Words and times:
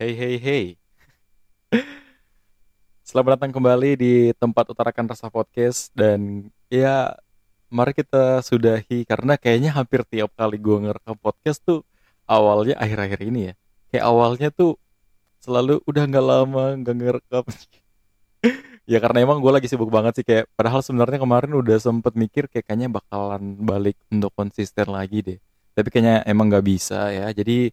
Hey 0.00 0.16
hey 0.16 0.36
hey. 0.40 0.64
Selamat 3.04 3.36
datang 3.36 3.52
kembali 3.52 4.00
di 4.00 4.32
tempat 4.32 4.72
utarakan 4.72 5.04
rasa 5.12 5.28
podcast 5.28 5.92
dan 5.92 6.48
ya 6.72 7.20
mari 7.68 7.92
kita 7.92 8.40
sudahi 8.40 9.04
karena 9.04 9.36
kayaknya 9.36 9.76
hampir 9.76 10.00
tiap 10.08 10.32
kali 10.40 10.56
gue 10.56 10.88
ngerekam 10.88 11.20
podcast 11.20 11.60
tuh 11.60 11.84
awalnya 12.24 12.80
akhir-akhir 12.80 13.20
ini 13.28 13.52
ya. 13.52 13.54
Kayak 13.92 14.04
awalnya 14.08 14.48
tuh 14.48 14.80
selalu 15.44 15.84
udah 15.84 16.02
nggak 16.08 16.24
lama 16.24 16.64
nggak 16.80 16.96
ngerekam. 16.96 17.44
ya 18.96 19.04
karena 19.04 19.18
emang 19.20 19.44
gue 19.44 19.52
lagi 19.52 19.68
sibuk 19.68 19.92
banget 19.92 20.16
sih 20.16 20.24
kayak 20.24 20.48
padahal 20.56 20.80
sebenarnya 20.80 21.20
kemarin 21.20 21.52
udah 21.60 21.76
sempet 21.76 22.16
mikir 22.16 22.48
kayak 22.48 22.64
kayaknya 22.64 22.88
bakalan 22.88 23.52
balik 23.60 24.00
untuk 24.08 24.32
konsisten 24.32 24.96
lagi 24.96 25.20
deh. 25.20 25.38
Tapi 25.76 25.92
kayaknya 25.92 26.24
emang 26.24 26.48
nggak 26.48 26.64
bisa 26.64 27.12
ya. 27.12 27.28
Jadi 27.36 27.68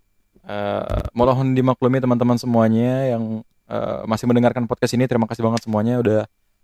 uh, 0.48 1.04
mohon 1.12 1.54
dimaklumi 1.54 2.00
teman-teman 2.00 2.40
semuanya 2.40 3.14
yang 3.14 3.44
uh, 3.68 4.08
masih 4.08 4.26
mendengarkan 4.26 4.66
podcast 4.66 4.96
ini. 4.96 5.06
Terima 5.06 5.28
kasih 5.28 5.44
banget 5.44 5.68
semuanya 5.68 6.00
udah 6.00 6.22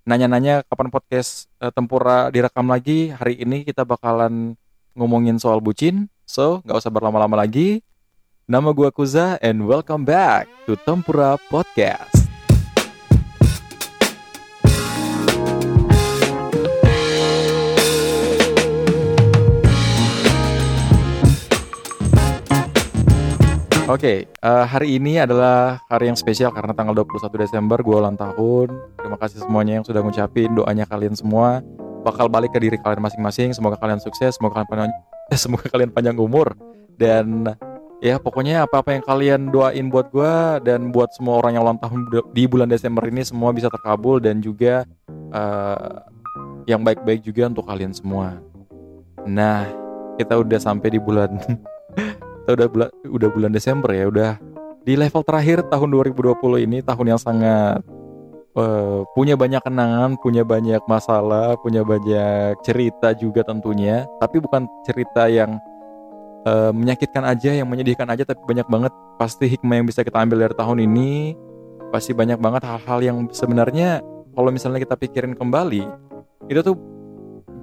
nanya-nanya 0.08 0.64
kapan 0.68 0.90
podcast 0.90 1.52
uh, 1.60 1.70
Tempura 1.70 2.32
direkam 2.32 2.66
lagi. 2.72 3.12
Hari 3.12 3.44
ini 3.44 3.68
kita 3.68 3.84
bakalan 3.84 4.56
ngomongin 4.96 5.38
soal 5.38 5.60
bucin. 5.60 6.08
So, 6.24 6.64
nggak 6.64 6.80
usah 6.80 6.92
berlama-lama 6.92 7.36
lagi. 7.36 7.84
Nama 8.48 8.76
gue 8.76 8.90
Kuza 8.92 9.40
and 9.40 9.68
welcome 9.68 10.04
back 10.04 10.48
to 10.68 10.76
Tempura 10.84 11.40
Podcast. 11.48 12.23
Oke, 23.84 24.00
okay, 24.00 24.18
uh, 24.40 24.64
eh, 24.64 24.66
hari 24.72 24.96
ini 24.96 25.20
adalah 25.20 25.76
hari 25.92 26.08
yang 26.08 26.16
spesial 26.16 26.56
karena 26.56 26.72
tanggal 26.72 26.96
21 27.04 27.36
Desember 27.36 27.76
gue 27.84 27.92
ulang 27.92 28.16
tahun. 28.16 28.72
Terima 28.96 29.20
kasih 29.20 29.44
semuanya 29.44 29.76
yang 29.76 29.84
sudah 29.84 30.00
ngucapin 30.00 30.56
doanya 30.56 30.88
kalian 30.88 31.12
semua 31.20 31.60
bakal 32.00 32.32
balik 32.32 32.56
ke 32.56 32.64
diri 32.64 32.80
kalian 32.80 33.04
masing-masing. 33.04 33.52
Semoga 33.52 33.76
kalian 33.76 34.00
sukses, 34.00 34.40
semoga 34.40 34.64
kalian 34.64 34.72
panjang, 34.72 34.92
eh, 35.36 35.36
semoga 35.36 35.68
kalian 35.68 35.92
panjang 35.92 36.16
umur 36.16 36.56
dan 36.96 37.60
ya 38.00 38.24
pokoknya 38.24 38.64
apa-apa 38.64 38.96
yang 38.96 39.04
kalian 39.04 39.42
doain 39.52 39.92
buat 39.92 40.08
gue 40.16 40.64
dan 40.64 40.96
buat 40.96 41.12
semua 41.20 41.44
orang 41.44 41.60
yang 41.60 41.68
ulang 41.68 41.80
tahun 41.84 42.08
di 42.32 42.48
bulan 42.48 42.72
Desember 42.72 43.04
ini 43.04 43.28
semua 43.28 43.52
bisa 43.52 43.68
terkabul 43.68 44.24
dan 44.24 44.40
juga 44.40 44.88
uh, 45.36 46.08
yang 46.72 46.88
baik-baik 46.88 47.20
juga 47.20 47.52
untuk 47.52 47.68
kalian 47.68 47.92
semua. 47.92 48.40
Nah, 49.28 49.68
kita 50.16 50.40
udah 50.40 50.60
sampai 50.64 50.88
di 50.88 51.04
bulan 51.04 51.36
kita 52.44 52.60
udah 52.60 52.68
bulan 52.68 52.90
udah 53.08 53.30
bulan 53.32 53.52
Desember 53.56 53.96
ya 53.96 54.12
udah. 54.12 54.32
Di 54.84 55.00
level 55.00 55.24
terakhir 55.24 55.64
tahun 55.72 55.96
2020 55.96 56.68
ini 56.68 56.84
tahun 56.84 57.16
yang 57.16 57.22
sangat 57.24 57.80
uh, 58.60 59.08
punya 59.16 59.40
banyak 59.40 59.64
kenangan 59.64 60.20
punya 60.20 60.44
banyak 60.44 60.84
masalah 60.92 61.56
punya 61.64 61.88
banyak 61.88 62.60
cerita 62.68 63.16
juga 63.16 63.48
tentunya. 63.48 64.04
Tapi 64.20 64.44
bukan 64.44 64.68
cerita 64.84 65.32
yang 65.32 65.56
uh, 66.44 66.76
menyakitkan 66.76 67.24
aja 67.24 67.56
yang 67.56 67.72
menyedihkan 67.72 68.12
aja 68.12 68.28
tapi 68.28 68.44
banyak 68.44 68.68
banget 68.68 68.92
pasti 69.16 69.48
hikmah 69.48 69.80
yang 69.80 69.88
bisa 69.88 70.04
kita 70.04 70.20
ambil 70.20 70.44
dari 70.44 70.56
tahun 70.60 70.84
ini. 70.84 71.40
Pasti 71.96 72.12
banyak 72.12 72.44
banget 72.44 72.68
hal-hal 72.68 73.00
yang 73.00 73.18
sebenarnya 73.32 74.04
kalau 74.36 74.52
misalnya 74.52 74.84
kita 74.84 75.00
pikirin 75.00 75.32
kembali 75.40 75.88
itu 76.52 76.60
tuh 76.60 76.76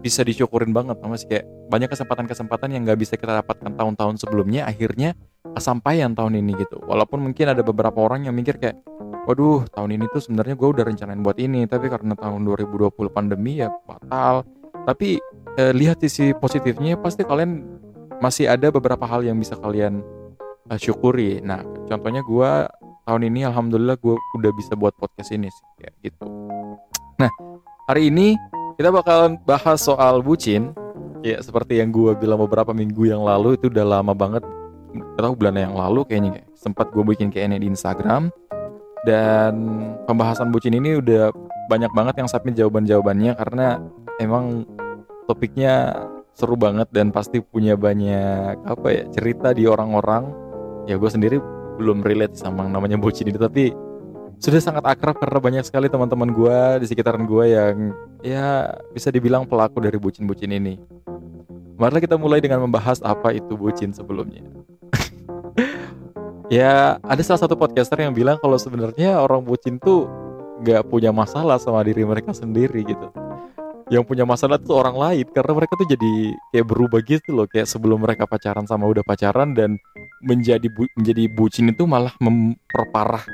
bisa 0.01 0.25
disyukurin 0.25 0.73
banget 0.73 0.97
sama 0.99 1.15
sih? 1.21 1.29
Kayak 1.29 1.45
banyak 1.69 1.89
kesempatan-kesempatan 1.93 2.69
yang 2.73 2.83
nggak 2.89 2.99
bisa 2.99 3.15
kita 3.21 3.45
dapatkan 3.45 3.73
tahun-tahun 3.77 4.17
sebelumnya 4.21 4.67
akhirnya 4.67 5.15
kesampaian 5.53 6.13
tahun 6.17 6.41
ini 6.41 6.57
gitu. 6.65 6.81
Walaupun 6.85 7.21
mungkin 7.21 7.53
ada 7.53 7.61
beberapa 7.61 8.01
orang 8.01 8.27
yang 8.27 8.35
mikir 8.35 8.57
kayak 8.57 8.81
waduh 9.29 9.63
tahun 9.71 10.01
ini 10.01 10.05
tuh 10.11 10.25
sebenarnya 10.25 10.57
gue 10.57 10.69
udah 10.69 10.85
rencanain 10.89 11.21
buat 11.21 11.39
ini 11.39 11.69
tapi 11.69 11.93
karena 11.93 12.17
tahun 12.17 12.43
2020 12.49 12.91
pandemi 13.13 13.61
ya 13.61 13.69
batal. 13.85 14.43
Tapi 14.89 15.21
eh, 15.61 15.73
lihat 15.77 16.01
sisi 16.01 16.33
positifnya 16.33 16.97
pasti 16.97 17.23
kalian 17.23 17.63
masih 18.21 18.49
ada 18.49 18.69
beberapa 18.73 19.05
hal 19.05 19.25
yang 19.25 19.37
bisa 19.37 19.57
kalian 19.61 20.01
eh, 20.73 20.79
syukuri. 20.81 21.45
Nah 21.45 21.61
contohnya 21.89 22.25
gue 22.25 22.51
tahun 23.05 23.23
ini 23.27 23.49
alhamdulillah 23.49 23.97
gue 24.01 24.17
udah 24.39 24.53
bisa 24.55 24.77
buat 24.77 24.95
podcast 24.97 25.35
ini 25.35 25.49
sih 25.53 25.67
kayak 25.81 25.95
gitu. 26.05 26.27
Nah 27.21 27.33
hari 27.91 28.07
ini 28.07 28.39
kita 28.79 28.95
bakalan 28.95 29.35
bahas 29.43 29.83
soal 29.83 30.23
bucin. 30.23 30.71
Ya 31.27 31.43
seperti 31.43 31.83
yang 31.83 31.91
gue 31.91 32.15
bilang 32.15 32.39
beberapa 32.39 32.71
minggu 32.71 33.11
yang 33.11 33.27
lalu 33.27 33.59
itu 33.59 33.67
udah 33.67 33.99
lama 33.99 34.15
banget. 34.15 34.47
Gak 34.95 35.27
tahu 35.27 35.35
bulan 35.35 35.59
yang 35.59 35.75
lalu 35.75 36.07
kayaknya 36.07 36.47
sempat 36.55 36.95
gue 36.95 37.03
bikin 37.03 37.35
kayaknya 37.35 37.59
di 37.59 37.67
Instagram. 37.67 38.31
Dan 39.03 39.53
pembahasan 40.07 40.55
bucin 40.55 40.79
ini 40.79 41.03
udah 41.03 41.35
banyak 41.67 41.91
banget 41.91 42.15
yang 42.23 42.29
submit 42.31 42.55
jawaban-jawabannya 42.55 43.33
karena 43.35 43.83
emang 44.23 44.65
topiknya 45.27 46.07
seru 46.37 46.55
banget 46.55 46.89
dan 46.95 47.11
pasti 47.11 47.43
punya 47.43 47.75
banyak 47.75 48.55
apa 48.71 48.87
ya 48.87 49.03
cerita 49.11 49.51
di 49.51 49.67
orang-orang. 49.67 50.31
Ya 50.87 50.95
gue 50.97 51.11
sendiri 51.11 51.43
belum 51.77 52.07
relate 52.07 52.39
sama 52.39 52.71
namanya 52.71 52.97
bucin 52.97 53.29
ini 53.29 53.37
tapi 53.37 53.75
sudah 54.41 54.57
sangat 54.57 54.85
akrab 54.89 55.21
karena 55.21 55.37
banyak 55.37 55.65
sekali 55.69 55.93
teman-teman 55.93 56.33
gue 56.33 56.59
di 56.81 56.87
sekitaran 56.89 57.29
gue 57.29 57.45
yang 57.53 57.93
ya 58.25 58.73
bisa 58.89 59.13
dibilang 59.13 59.45
pelaku 59.45 59.85
dari 59.85 60.01
bucin-bucin 60.01 60.57
ini. 60.57 60.81
Marilah 61.77 62.01
kita 62.01 62.17
mulai 62.17 62.41
dengan 62.41 62.65
membahas 62.65 63.05
apa 63.05 63.37
itu 63.37 63.53
bucin 63.53 63.93
sebelumnya. 63.93 64.41
ya 66.57 66.97
ada 67.05 67.21
salah 67.21 67.45
satu 67.45 67.53
podcaster 67.53 68.01
yang 68.01 68.17
bilang 68.17 68.41
kalau 68.41 68.57
sebenarnya 68.57 69.21
orang 69.21 69.45
bucin 69.45 69.77
tuh 69.77 70.09
nggak 70.65 70.89
punya 70.89 71.13
masalah 71.13 71.61
sama 71.61 71.85
diri 71.85 72.09
mereka 72.09 72.33
sendiri 72.33 72.81
gitu. 72.89 73.13
Yang 73.93 74.09
punya 74.09 74.25
masalah 74.25 74.57
tuh 74.57 74.81
orang 74.81 74.97
lain 74.97 75.27
karena 75.37 75.53
mereka 75.53 75.77
tuh 75.77 75.89
jadi 75.89 76.13
kayak 76.57 76.65
berubah 76.65 77.01
gitu 77.05 77.37
loh 77.37 77.45
kayak 77.45 77.69
sebelum 77.69 78.01
mereka 78.01 78.25
pacaran 78.25 78.65
sama 78.65 78.89
udah 78.89 79.05
pacaran 79.05 79.53
dan 79.53 79.77
menjadi 80.25 80.65
bu 80.73 80.89
menjadi 80.97 81.29
bucin 81.33 81.73
itu 81.73 81.85
malah 81.85 82.15
memperparah 82.23 83.25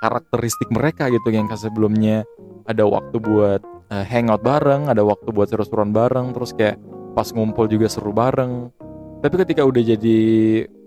karakteristik 0.00 0.68
mereka 0.68 1.08
gitu 1.08 1.32
yang 1.32 1.48
sebelumnya 1.52 2.26
ada 2.68 2.84
waktu 2.84 3.16
buat 3.22 3.60
uh, 3.90 4.04
hangout 4.06 4.42
bareng, 4.42 4.90
ada 4.90 5.02
waktu 5.06 5.30
buat 5.30 5.48
seru-seruan 5.48 5.94
bareng, 5.94 6.34
terus 6.34 6.52
kayak 6.52 6.76
pas 7.14 7.30
ngumpul 7.32 7.70
juga 7.70 7.88
seru 7.88 8.12
bareng. 8.12 8.68
Tapi 9.24 9.34
ketika 9.46 9.64
udah 9.64 9.82
jadi 9.82 10.18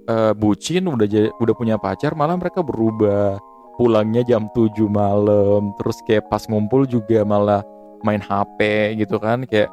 uh, 0.08 0.34
bucin, 0.38 0.86
udah 0.86 1.08
jadi, 1.10 1.30
udah 1.42 1.56
punya 1.56 1.76
pacar, 1.82 2.14
malah 2.14 2.38
mereka 2.38 2.62
berubah. 2.62 3.40
Pulangnya 3.80 4.28
jam 4.28 4.52
7 4.52 4.76
malam, 4.92 5.72
terus 5.80 6.04
kayak 6.04 6.28
pas 6.28 6.44
ngumpul 6.52 6.84
juga 6.84 7.24
malah 7.24 7.64
main 8.04 8.20
HP 8.20 8.60
gitu 9.00 9.16
kan, 9.24 9.48
kayak 9.48 9.72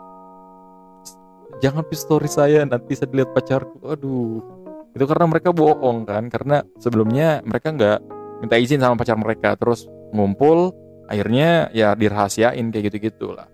jangan 1.59 1.83
story 1.91 2.31
saya 2.31 2.63
nanti 2.63 2.95
saya 2.95 3.11
dilihat 3.11 3.35
pacarku. 3.35 3.83
Aduh. 3.83 4.47
Itu 4.95 5.05
karena 5.11 5.27
mereka 5.27 5.51
bohong 5.51 6.07
kan, 6.07 6.31
karena 6.31 6.63
sebelumnya 6.79 7.43
mereka 7.43 7.75
nggak 7.75 7.99
minta 8.43 8.57
izin 8.61 8.83
sama 8.83 8.99
pacar 8.99 9.17
mereka 9.17 9.57
terus 9.57 9.89
ngumpul 10.13 10.73
akhirnya 11.07 11.71
ya 11.71 11.95
dirahasiain 11.95 12.69
kayak 12.71 12.93
gitu-gitu 12.93 13.33
lah 13.33 13.47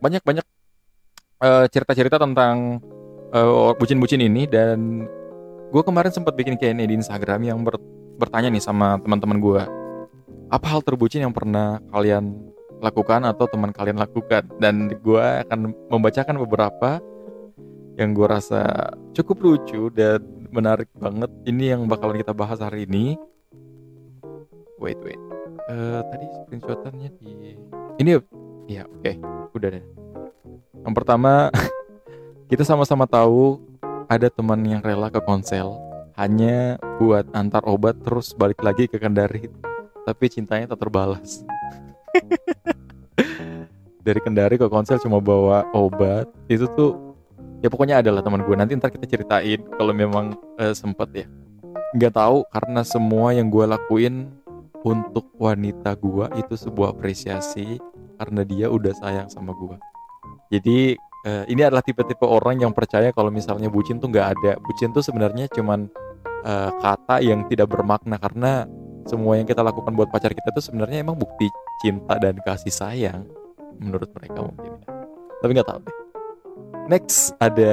banyak 0.00 0.20
banyak 0.24 0.44
uh, 1.40 1.66
cerita-cerita 1.68 2.16
tentang 2.20 2.80
uh, 3.32 3.72
bucin-bucin 3.76 4.20
ini 4.24 4.48
dan 4.48 5.08
gue 5.72 5.82
kemarin 5.82 6.12
sempat 6.12 6.38
bikin 6.38 6.54
Q&A 6.60 6.74
di 6.74 6.94
Instagram 6.94 7.40
yang 7.44 7.58
ber, 7.62 7.78
bertanya 8.20 8.52
nih 8.52 8.62
sama 8.62 9.00
teman-teman 9.02 9.38
gue 9.42 9.62
apa 10.52 10.66
hal 10.70 10.86
terbucin 10.86 11.24
yang 11.24 11.34
pernah 11.34 11.82
kalian 11.90 12.54
lakukan 12.84 13.24
atau 13.24 13.48
teman 13.48 13.72
kalian 13.72 13.96
lakukan? 13.96 14.44
Dan 14.60 14.92
gue 15.00 15.24
akan 15.48 15.72
membacakan 15.88 16.36
beberapa 16.44 17.00
yang 17.96 18.12
gue 18.12 18.26
rasa 18.26 18.92
cukup 19.16 19.40
lucu 19.40 19.88
dan 19.94 20.20
menarik 20.52 20.90
banget. 20.94 21.30
Ini 21.48 21.74
yang 21.74 21.88
bakalan 21.88 22.20
kita 22.20 22.36
bahas 22.36 22.60
hari 22.60 22.84
ini 22.84 23.16
wait 24.84 25.00
wait. 25.00 25.20
Uh, 25.64 26.04
tadi 26.12 26.28
screenshotannya 26.44 27.08
di 27.24 27.56
ini 27.96 28.20
ya 28.68 28.84
oke. 28.84 29.00
Okay. 29.00 29.16
udah 29.56 29.68
deh. 29.80 29.84
Yang 30.84 30.94
pertama 31.00 31.48
kita 32.52 32.68
sama-sama 32.68 33.08
tahu 33.08 33.56
ada 34.12 34.28
teman 34.28 34.60
yang 34.68 34.84
rela 34.84 35.08
ke 35.08 35.24
konsel 35.24 35.80
hanya 36.20 36.76
buat 37.00 37.24
antar 37.32 37.64
obat 37.64 37.96
terus 38.04 38.36
balik 38.36 38.60
lagi 38.60 38.84
ke 38.84 39.00
Kendari. 39.00 39.48
Tapi 40.04 40.24
cintanya 40.28 40.76
tak 40.76 40.84
terbalas. 40.84 41.40
Dari 44.04 44.20
Kendari 44.20 44.60
ke 44.60 44.68
konsel 44.68 45.00
cuma 45.00 45.16
bawa 45.18 45.64
obat. 45.72 46.28
Itu 46.46 46.68
tuh 46.76 47.16
ya 47.64 47.72
pokoknya 47.72 48.04
adalah 48.04 48.20
teman 48.20 48.44
gue 48.44 48.52
nanti 48.52 48.76
ntar 48.76 48.92
kita 48.92 49.08
ceritain 49.08 49.64
kalau 49.80 49.96
memang 49.96 50.36
uh, 50.60 50.76
sempet 50.76 51.24
ya. 51.24 51.26
Nggak 51.96 52.20
tahu 52.20 52.44
karena 52.52 52.84
semua 52.84 53.32
yang 53.32 53.48
gue 53.48 53.64
lakuin 53.64 54.28
untuk 54.84 55.32
wanita 55.40 55.96
gua 55.96 56.28
itu 56.36 56.54
sebuah 56.54 56.94
apresiasi 56.94 57.80
karena 58.20 58.44
dia 58.44 58.68
udah 58.68 58.92
sayang 58.94 59.28
sama 59.32 59.56
gua. 59.56 59.80
Jadi 60.52 60.94
uh, 61.26 61.44
ini 61.48 61.64
adalah 61.64 61.82
tipe-tipe 61.82 62.22
orang 62.22 62.60
yang 62.60 62.72
percaya 62.76 63.10
kalau 63.10 63.32
misalnya 63.32 63.72
bucin 63.72 63.98
tuh 63.98 64.12
nggak 64.12 64.28
ada. 64.38 64.52
Bucin 64.60 64.92
tuh 64.92 65.00
sebenarnya 65.00 65.48
cuman 65.50 65.88
uh, 66.44 66.70
kata 66.78 67.24
yang 67.24 67.48
tidak 67.48 67.72
bermakna 67.72 68.20
karena 68.20 68.68
semua 69.04 69.36
yang 69.36 69.48
kita 69.48 69.60
lakukan 69.60 69.92
buat 69.92 70.08
pacar 70.12 70.32
kita 70.32 70.52
itu 70.52 70.62
sebenarnya 70.64 71.04
emang 71.04 71.16
bukti 71.16 71.48
cinta 71.84 72.16
dan 72.16 72.40
kasih 72.40 72.72
sayang 72.72 73.24
menurut 73.80 74.08
mereka 74.12 74.44
mungkin. 74.44 74.80
Tapi 75.40 75.50
nggak 75.50 75.68
tahu 75.68 75.80
deh. 75.80 75.96
Next 76.88 77.32
ada 77.40 77.72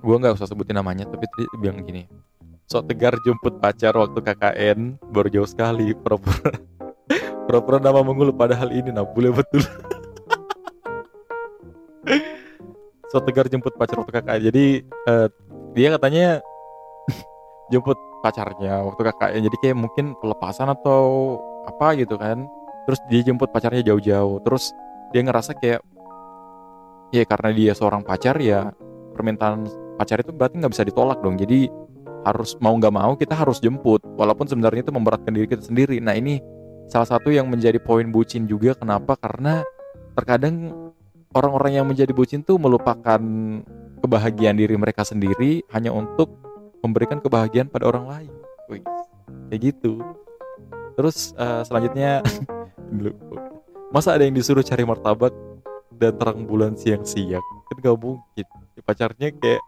gue 0.00 0.16
nggak 0.16 0.32
usah 0.36 0.48
sebutin 0.48 0.80
namanya 0.80 1.04
tapi 1.04 1.28
bilang 1.60 1.84
gini 1.84 2.08
sok 2.70 2.86
tegar 2.86 3.18
jemput 3.26 3.58
pacar 3.58 3.90
waktu 3.98 4.22
KKN 4.22 5.02
baru 5.10 5.26
jauh 5.26 5.48
sekali 5.50 5.90
pura-pura. 5.90 6.54
Pura-pura 7.50 7.82
nama 7.82 7.98
mengulu 8.06 8.30
ini 8.70 8.94
nah 8.94 9.02
boleh 9.02 9.34
betul. 9.34 9.58
Sok 13.10 13.26
tegar 13.26 13.50
jemput 13.50 13.74
pacar 13.74 13.98
waktu 13.98 14.14
KKN 14.14 14.42
jadi 14.54 14.86
uh, 15.10 15.26
dia 15.74 15.98
katanya 15.98 16.38
jemput 17.74 17.98
pacarnya 18.22 18.86
waktu 18.86 19.02
KKN 19.02 19.50
jadi 19.50 19.56
kayak 19.66 19.76
mungkin 19.82 20.14
pelepasan 20.22 20.70
atau 20.70 21.42
apa 21.66 21.98
gitu 21.98 22.14
kan. 22.14 22.46
Terus 22.86 23.02
dia 23.10 23.26
jemput 23.26 23.50
pacarnya 23.50 23.82
jauh-jauh. 23.82 24.46
Terus 24.46 24.70
dia 25.10 25.26
ngerasa 25.26 25.58
kayak 25.58 25.82
ya 27.10 27.26
karena 27.26 27.50
dia 27.50 27.74
seorang 27.74 28.06
pacar 28.06 28.38
ya 28.38 28.70
permintaan 29.10 29.66
pacar 29.98 30.22
itu 30.22 30.30
berarti 30.30 30.62
nggak 30.62 30.70
bisa 30.70 30.86
ditolak 30.86 31.18
dong. 31.18 31.34
Jadi 31.34 31.89
harus 32.24 32.52
mau 32.60 32.76
nggak 32.76 32.92
mau 32.92 33.16
kita 33.16 33.32
harus 33.32 33.62
jemput 33.64 34.04
walaupun 34.16 34.44
sebenarnya 34.44 34.84
itu 34.84 34.92
memberatkan 34.92 35.32
diri 35.32 35.46
kita 35.48 35.64
sendiri. 35.64 35.98
Nah 36.02 36.12
ini 36.16 36.40
salah 36.90 37.08
satu 37.08 37.32
yang 37.32 37.48
menjadi 37.48 37.80
poin 37.80 38.08
bucin 38.10 38.44
juga. 38.44 38.76
Kenapa? 38.76 39.16
Karena 39.16 39.64
terkadang 40.18 40.74
orang-orang 41.32 41.80
yang 41.80 41.86
menjadi 41.86 42.10
bucin 42.10 42.42
tuh 42.42 42.58
melupakan 42.58 43.20
kebahagiaan 44.02 44.58
diri 44.58 44.74
mereka 44.74 45.06
sendiri 45.06 45.62
hanya 45.70 45.94
untuk 45.94 46.34
memberikan 46.82 47.20
kebahagiaan 47.22 47.70
pada 47.70 47.86
orang 47.86 48.04
lain. 48.08 48.32
Wih, 48.66 48.82
kayak 49.52 49.60
gitu. 49.72 50.00
Terus 50.98 51.32
uh, 51.38 51.62
selanjutnya 51.62 52.24
masa 53.94 54.16
ada 54.16 54.26
yang 54.26 54.34
disuruh 54.34 54.64
cari 54.64 54.82
martabak 54.82 55.32
dan 55.96 56.16
terang 56.16 56.48
bulan 56.48 56.74
siang-siang? 56.74 57.44
Kan 57.70 57.76
gak 57.78 57.96
mungkin. 58.00 58.46
Pacarnya 58.80 59.28
kayak 59.36 59.62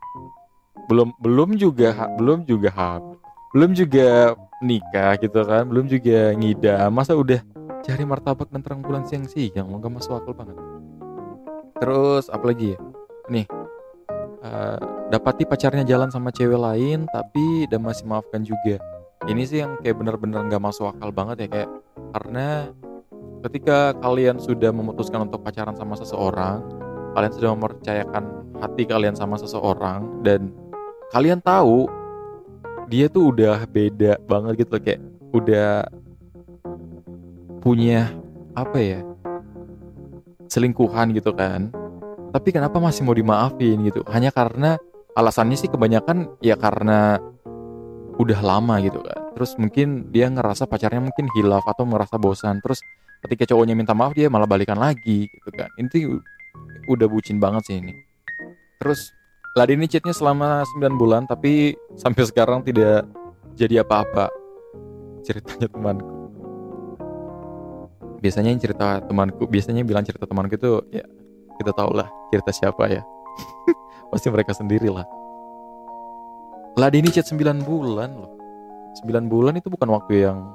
belum 0.91 1.15
belum 1.21 1.57
juga 1.61 1.95
belum 2.19 2.45
juga 2.49 2.71
hamil 2.75 3.17
belum 3.53 3.71
juga 3.77 4.33
nikah 4.65 5.21
gitu 5.21 5.41
kan 5.45 5.69
belum 5.69 5.85
juga 5.85 6.33
ngida 6.33 6.89
masa 6.89 7.13
udah 7.13 7.45
cari 7.83 8.07
martabak 8.07 8.49
dan 8.49 8.63
terang 8.63 8.81
bulan 8.81 9.05
siang 9.05 9.27
siang 9.27 9.67
mau 9.67 9.83
gak 9.83 9.93
masuk 9.93 10.23
akal 10.23 10.33
banget. 10.33 10.57
Terus 11.83 12.31
apalagi 12.31 12.79
ya? 12.79 12.79
Nih 13.27 13.47
uh, 14.47 14.79
dapati 15.11 15.43
pacarnya 15.45 15.83
jalan 15.83 16.09
sama 16.09 16.31
cewek 16.31 16.57
lain 16.57 17.11
tapi 17.11 17.67
dan 17.67 17.83
masih 17.83 18.07
maafkan 18.07 18.47
juga. 18.47 18.79
Ini 19.27 19.43
sih 19.47 19.63
yang 19.63 19.79
kayak 19.83 19.99
bener-bener 19.99 20.47
nggak 20.47 20.63
masuk 20.63 20.95
akal 20.95 21.11
banget 21.15 21.47
ya 21.47 21.49
kayak 21.51 21.71
karena 22.15 22.71
ketika 23.43 23.95
kalian 23.99 24.39
sudah 24.39 24.71
memutuskan 24.71 25.27
untuk 25.27 25.43
pacaran 25.43 25.75
sama 25.75 25.99
seseorang 25.99 26.63
kalian 27.13 27.33
sudah 27.35 27.51
mempercayakan 27.55 28.25
hati 28.63 28.83
kalian 28.87 29.15
sama 29.19 29.35
seseorang 29.39 30.23
dan 30.23 30.55
kalian 31.13 31.45
tahu 31.45 31.93
dia 32.89 33.07
tuh 33.13 33.37
udah 33.37 33.69
beda 33.69 34.17
banget 34.25 34.65
gitu 34.65 34.81
kayak 34.81 35.01
udah 35.37 35.85
punya 37.61 38.11
apa 38.57 38.79
ya 38.81 39.01
selingkuhan 40.49 41.13
gitu 41.17 41.33
kan. 41.37 41.69
Tapi 42.33 42.49
kenapa 42.49 42.81
masih 42.81 43.05
mau 43.05 43.13
dimaafin 43.13 43.77
gitu? 43.85 44.01
Hanya 44.09 44.33
karena 44.33 44.81
alasannya 45.13 45.57
sih 45.61 45.69
kebanyakan 45.69 46.33
ya 46.41 46.57
karena 46.57 47.21
udah 48.17 48.41
lama 48.41 48.81
gitu 48.81 49.05
kan. 49.05 49.21
Terus 49.37 49.53
mungkin 49.61 50.09
dia 50.13 50.33
ngerasa 50.33 50.65
pacarnya 50.65 51.01
mungkin 51.01 51.29
hilaf 51.37 51.65
atau 51.69 51.85
merasa 51.85 52.17
bosan. 52.17 52.61
Terus 52.65 52.81
ketika 53.25 53.53
cowoknya 53.53 53.77
minta 53.77 53.93
maaf 53.93 54.17
dia 54.17 54.33
malah 54.33 54.49
balikan 54.49 54.81
lagi 54.81 55.29
gitu 55.29 55.51
kan. 55.53 55.69
Ini 55.77 56.21
udah 56.89 57.07
bucin 57.09 57.37
banget 57.37 57.69
sih 57.69 57.77
ini. 57.81 57.93
Terus 58.81 59.13
Ladi 59.53 59.77
ini 59.77 59.85
chatnya 59.85 60.17
selama 60.17 60.65
9 60.81 60.97
bulan 60.97 61.29
tapi 61.29 61.77
sampai 61.93 62.25
sekarang 62.25 62.65
tidak 62.65 63.05
jadi 63.53 63.85
apa-apa 63.85 64.33
ceritanya 65.21 65.69
temanku. 65.69 66.09
Biasanya 68.25 68.57
yang 68.57 68.63
cerita 68.65 69.05
temanku 69.05 69.45
biasanya 69.45 69.85
bilang 69.85 70.09
cerita 70.09 70.25
temanku 70.25 70.57
itu 70.57 70.81
ya 70.89 71.05
kita 71.61 71.77
tahu 71.77 71.93
lah 71.93 72.09
cerita 72.33 72.49
siapa 72.49 72.89
ya. 72.89 73.05
Pasti 74.13 74.33
mereka 74.33 74.57
sendiri 74.57 74.89
lah 74.89 75.05
Ladi 76.81 77.05
ini 77.05 77.13
chat 77.13 77.29
9 77.29 77.37
bulan 77.69 78.09
loh. 78.17 78.33
9 79.05 79.29
bulan 79.29 79.61
itu 79.61 79.69
bukan 79.69 79.93
waktu 79.93 80.25
yang 80.33 80.49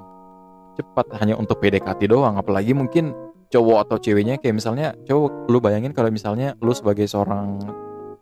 cepat 0.74 1.14
hanya 1.22 1.38
untuk 1.38 1.62
PDKT 1.62 2.10
doang. 2.10 2.34
Apalagi 2.34 2.74
mungkin 2.74 3.14
cowok 3.54 3.78
atau 3.86 3.96
ceweknya 4.02 4.42
kayak 4.42 4.58
misalnya 4.58 4.98
cowok 5.06 5.46
lu 5.46 5.62
bayangin 5.62 5.94
kalau 5.94 6.10
misalnya 6.10 6.58
lu 6.58 6.74
sebagai 6.74 7.06
seorang 7.06 7.62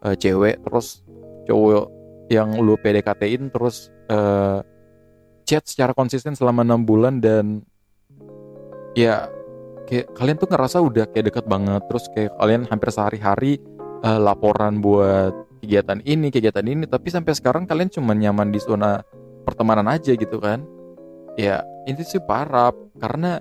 uh, 0.07 0.15
cewek 0.15 0.63
terus 0.63 1.03
cowok 1.51 1.91
yang 2.31 2.55
lu 2.63 2.79
PDKT-in 2.79 3.51
terus 3.51 3.91
uh, 4.11 4.63
chat 5.47 5.63
secara 5.67 5.95
konsisten 5.95 6.35
selama 6.35 6.63
enam 6.63 6.83
bulan 6.87 7.19
dan 7.19 7.63
ya 8.95 9.31
kayak 9.87 10.11
kalian 10.15 10.39
tuh 10.39 10.51
ngerasa 10.51 10.79
udah 10.83 11.07
kayak 11.11 11.31
deket 11.31 11.47
banget 11.47 11.83
terus 11.87 12.07
kayak 12.15 12.35
kalian 12.39 12.67
hampir 12.67 12.91
sehari-hari 12.91 13.53
uh, 14.03 14.19
laporan 14.19 14.83
buat 14.83 15.35
kegiatan 15.63 16.03
ini 16.03 16.31
kegiatan 16.31 16.67
ini 16.67 16.85
tapi 16.87 17.11
sampai 17.11 17.35
sekarang 17.35 17.67
kalian 17.67 17.91
cuma 17.91 18.15
nyaman 18.15 18.51
di 18.51 18.59
zona 18.59 19.03
pertemanan 19.47 19.87
aja 19.87 20.11
gitu 20.15 20.43
kan. 20.43 20.67
Ya 21.39 21.63
ini 21.87 22.03
sih 22.03 22.19
parah 22.19 22.73
karena 22.99 23.39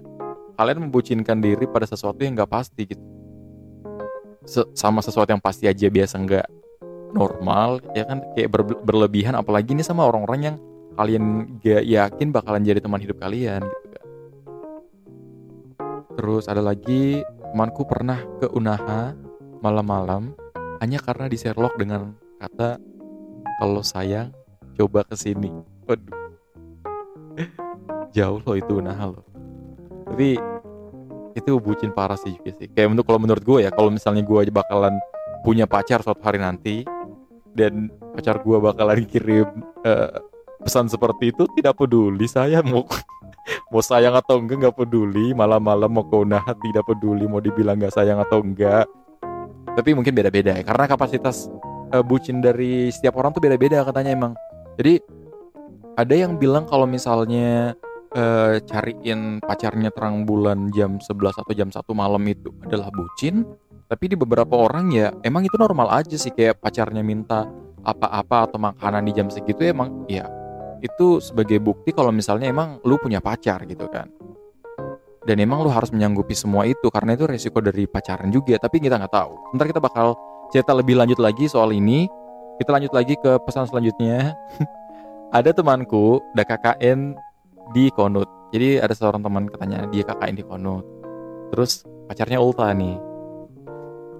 kalian 0.59 0.87
membucinkan 0.87 1.41
diri 1.41 1.65
pada 1.65 1.87
sesuatu 1.89 2.21
yang 2.21 2.37
nggak 2.37 2.51
pasti 2.51 2.85
gitu 2.85 3.01
sama 4.47 5.01
sesuatu 5.01 5.33
yang 5.33 5.41
pasti 5.41 5.65
aja 5.65 5.89
biasa 5.89 6.15
nggak 6.21 6.47
normal 7.15 7.81
ya 7.97 8.05
kan? 8.05 8.21
Kayak 8.37 8.49
ber 8.53 8.61
berlebihan 8.83 9.33
apalagi 9.33 9.73
ini 9.73 9.81
sama 9.81 10.05
orang-orang 10.05 10.41
yang 10.53 10.55
kalian 10.95 11.23
gak 11.59 11.83
yakin 11.83 12.31
bakalan 12.31 12.63
jadi 12.63 12.79
teman 12.79 13.03
hidup 13.03 13.19
kalian 13.19 13.63
gitu 13.67 13.87
kan. 13.91 14.07
Terus 16.15 16.43
ada 16.47 16.63
lagi 16.63 17.19
temanku 17.51 17.83
pernah 17.83 18.19
ke 18.39 18.47
Unaha 18.51 19.11
malam-malam 19.59 20.31
hanya 20.79 20.99
karena 21.03 21.27
di 21.27 21.35
Sherlock 21.39 21.75
dengan 21.75 22.15
kata 22.39 22.79
kalau 23.59 23.83
sayang 23.83 24.31
coba 24.75 25.03
ke 25.07 25.15
sini 25.15 25.51
waduh. 25.87 26.23
Jauh 28.15 28.39
loh 28.39 28.55
itu 28.55 28.79
Unaha 28.79 29.11
loh. 29.11 29.25
Tapi 30.07 30.39
itu 31.35 31.59
bucin 31.59 31.91
parah 31.91 32.15
sih 32.15 32.33
juga 32.39 32.55
sih. 32.55 32.71
Kayak 32.71 32.95
untuk 32.95 33.05
kalau 33.05 33.19
menurut 33.19 33.43
gue 33.43 33.67
ya 33.67 33.71
kalau 33.75 33.91
misalnya 33.91 34.23
gue 34.23 34.37
aja 34.39 34.51
bakalan 34.55 34.95
punya 35.43 35.67
pacar 35.67 35.99
suatu 36.01 36.23
hari 36.23 36.39
nanti 36.39 36.87
dan 37.53 37.91
pacar 38.15 38.39
gue 38.39 38.57
bakalan 38.57 39.03
kirim 39.03 39.45
uh, 39.83 40.17
pesan 40.63 40.87
seperti 40.87 41.35
itu 41.35 41.45
tidak 41.59 41.77
peduli 41.77 42.25
saya 42.25 42.63
mau 42.63 42.87
mau 43.71 43.83
sayang 43.83 44.15
atau 44.15 44.39
enggak 44.39 44.57
nggak 44.65 44.75
peduli. 44.79 45.35
Malam-malam 45.35 45.91
mau 45.91 46.07
ke 46.07 46.15
unahat 46.15 46.55
tidak 46.63 46.87
peduli 46.87 47.27
mau 47.27 47.43
dibilang 47.43 47.77
nggak 47.77 47.93
sayang 47.93 48.17
atau 48.23 48.39
enggak. 48.41 48.87
Tapi 49.75 49.91
mungkin 49.91 50.15
beda-beda 50.15 50.55
ya 50.55 50.63
karena 50.63 50.87
kapasitas 50.87 51.51
uh, 51.91 51.99
bucin 51.99 52.39
dari 52.39 52.87
setiap 52.89 53.19
orang 53.19 53.35
tuh 53.35 53.43
beda-beda 53.43 53.83
katanya 53.83 54.15
emang. 54.15 54.33
Jadi 54.79 55.03
ada 55.99 56.15
yang 56.15 56.39
bilang 56.39 56.63
kalau 56.67 56.87
misalnya 56.87 57.75
uh, 58.15 58.57
cariin 58.63 59.43
pacarnya 59.43 59.91
terang 59.91 60.23
bulan 60.23 60.71
jam 60.73 60.97
11 60.97 61.43
atau 61.43 61.53
jam 61.53 61.69
1 61.69 61.83
malam 61.91 62.23
itu 62.25 62.49
adalah 62.63 62.89
bucin. 62.89 63.43
Tapi 63.85 64.09
di 64.09 64.15
beberapa 64.17 64.57
orang 64.57 64.89
ya 64.89 65.13
emang 65.21 65.45
itu 65.45 65.53
normal 65.59 65.91
aja 65.93 66.15
sih. 66.17 66.33
Kayak 66.33 66.57
pacarnya 66.63 67.05
minta 67.05 67.45
apa-apa 67.85 68.49
atau 68.49 68.57
makanan 68.57 69.05
di 69.05 69.13
jam 69.13 69.29
segitu 69.29 69.61
emang 69.61 70.09
ya 70.09 70.25
itu 70.81 71.21
sebagai 71.21 71.61
bukti 71.61 71.93
kalau 71.93 72.09
misalnya 72.09 72.49
emang 72.49 72.81
lu 72.81 72.97
punya 72.97 73.21
pacar 73.21 73.61
gitu 73.69 73.85
kan. 73.91 74.09
Dan 75.25 75.41
emang 75.41 75.65
lu 75.65 75.73
harus 75.73 75.89
menyanggupi 75.89 76.37
semua 76.37 76.69
itu 76.69 76.85
karena 76.93 77.17
itu 77.17 77.25
resiko 77.25 77.57
dari 77.57 77.89
pacaran 77.89 78.29
juga. 78.29 78.61
Tapi 78.61 78.77
kita 78.77 79.01
nggak 79.01 79.13
tahu. 79.13 79.57
Ntar 79.57 79.65
kita 79.73 79.81
bakal 79.81 80.13
cerita 80.53 80.77
lebih 80.77 80.93
lanjut 81.01 81.17
lagi 81.17 81.49
soal 81.49 81.73
ini. 81.73 82.05
Kita 82.61 82.69
lanjut 82.69 82.93
lagi 82.93 83.17
ke 83.17 83.41
pesan 83.41 83.65
selanjutnya. 83.65 84.37
Ada 85.37 85.51
temanku 85.51 86.21
udah 86.37 86.45
KKN 86.45 87.17
di 87.73 87.89
Konut. 87.93 88.27
Jadi 88.53 88.77
ada 88.77 88.93
seorang 88.93 89.23
teman 89.23 89.49
katanya 89.49 89.89
dia 89.89 90.03
KKN 90.05 90.35
di 90.37 90.43
Konut. 90.45 90.85
Terus 91.55 91.87
pacarnya 92.05 92.37
Ulta 92.43 92.69
nih. 92.75 92.97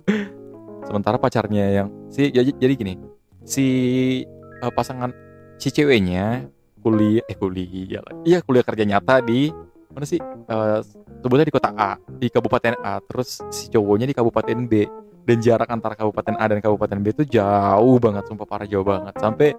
Sementara 0.88 1.18
pacarnya 1.18 1.66
yang 1.84 1.88
si 2.10 2.30
jadi, 2.30 2.54
jadi 2.56 2.74
gini, 2.78 2.94
si 3.46 3.66
uh, 4.62 4.72
pasangan 4.74 5.14
si 5.62 5.72
ceweknya 5.72 6.50
kuliah 6.86 7.26
eh 7.26 7.38
kuliah 7.38 8.02
iya 8.22 8.46
kuliah 8.46 8.62
kerja 8.62 8.86
nyata 8.86 9.18
di 9.26 9.50
mana 9.90 10.06
sih 10.06 10.22
uh, 10.22 10.86
sebutnya 11.24 11.50
di 11.50 11.54
kota 11.56 11.74
A 11.74 11.98
di 12.22 12.28
kabupaten 12.30 12.78
A 12.86 13.02
terus 13.02 13.42
si 13.50 13.72
cowoknya 13.74 14.06
di 14.06 14.14
kabupaten 14.14 14.70
B 14.70 14.86
dan 15.26 15.42
jarak 15.42 15.66
antara 15.74 15.98
kabupaten 15.98 16.38
A 16.38 16.46
dan 16.46 16.62
kabupaten 16.62 17.02
B 17.02 17.10
itu 17.10 17.24
jauh 17.26 17.98
banget 17.98 18.30
sumpah 18.30 18.46
parah 18.46 18.70
jauh 18.70 18.86
banget 18.86 19.18
sampai 19.18 19.58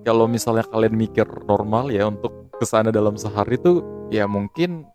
kalau 0.00 0.24
misalnya 0.24 0.64
kalian 0.64 0.96
mikir 0.96 1.28
normal 1.44 1.92
ya 1.92 2.08
untuk 2.08 2.41
ke 2.62 2.66
sana 2.70 2.94
dalam 2.94 3.18
sehari 3.18 3.58
tuh 3.58 3.82
ya 4.14 4.30
mungkin 4.30 4.86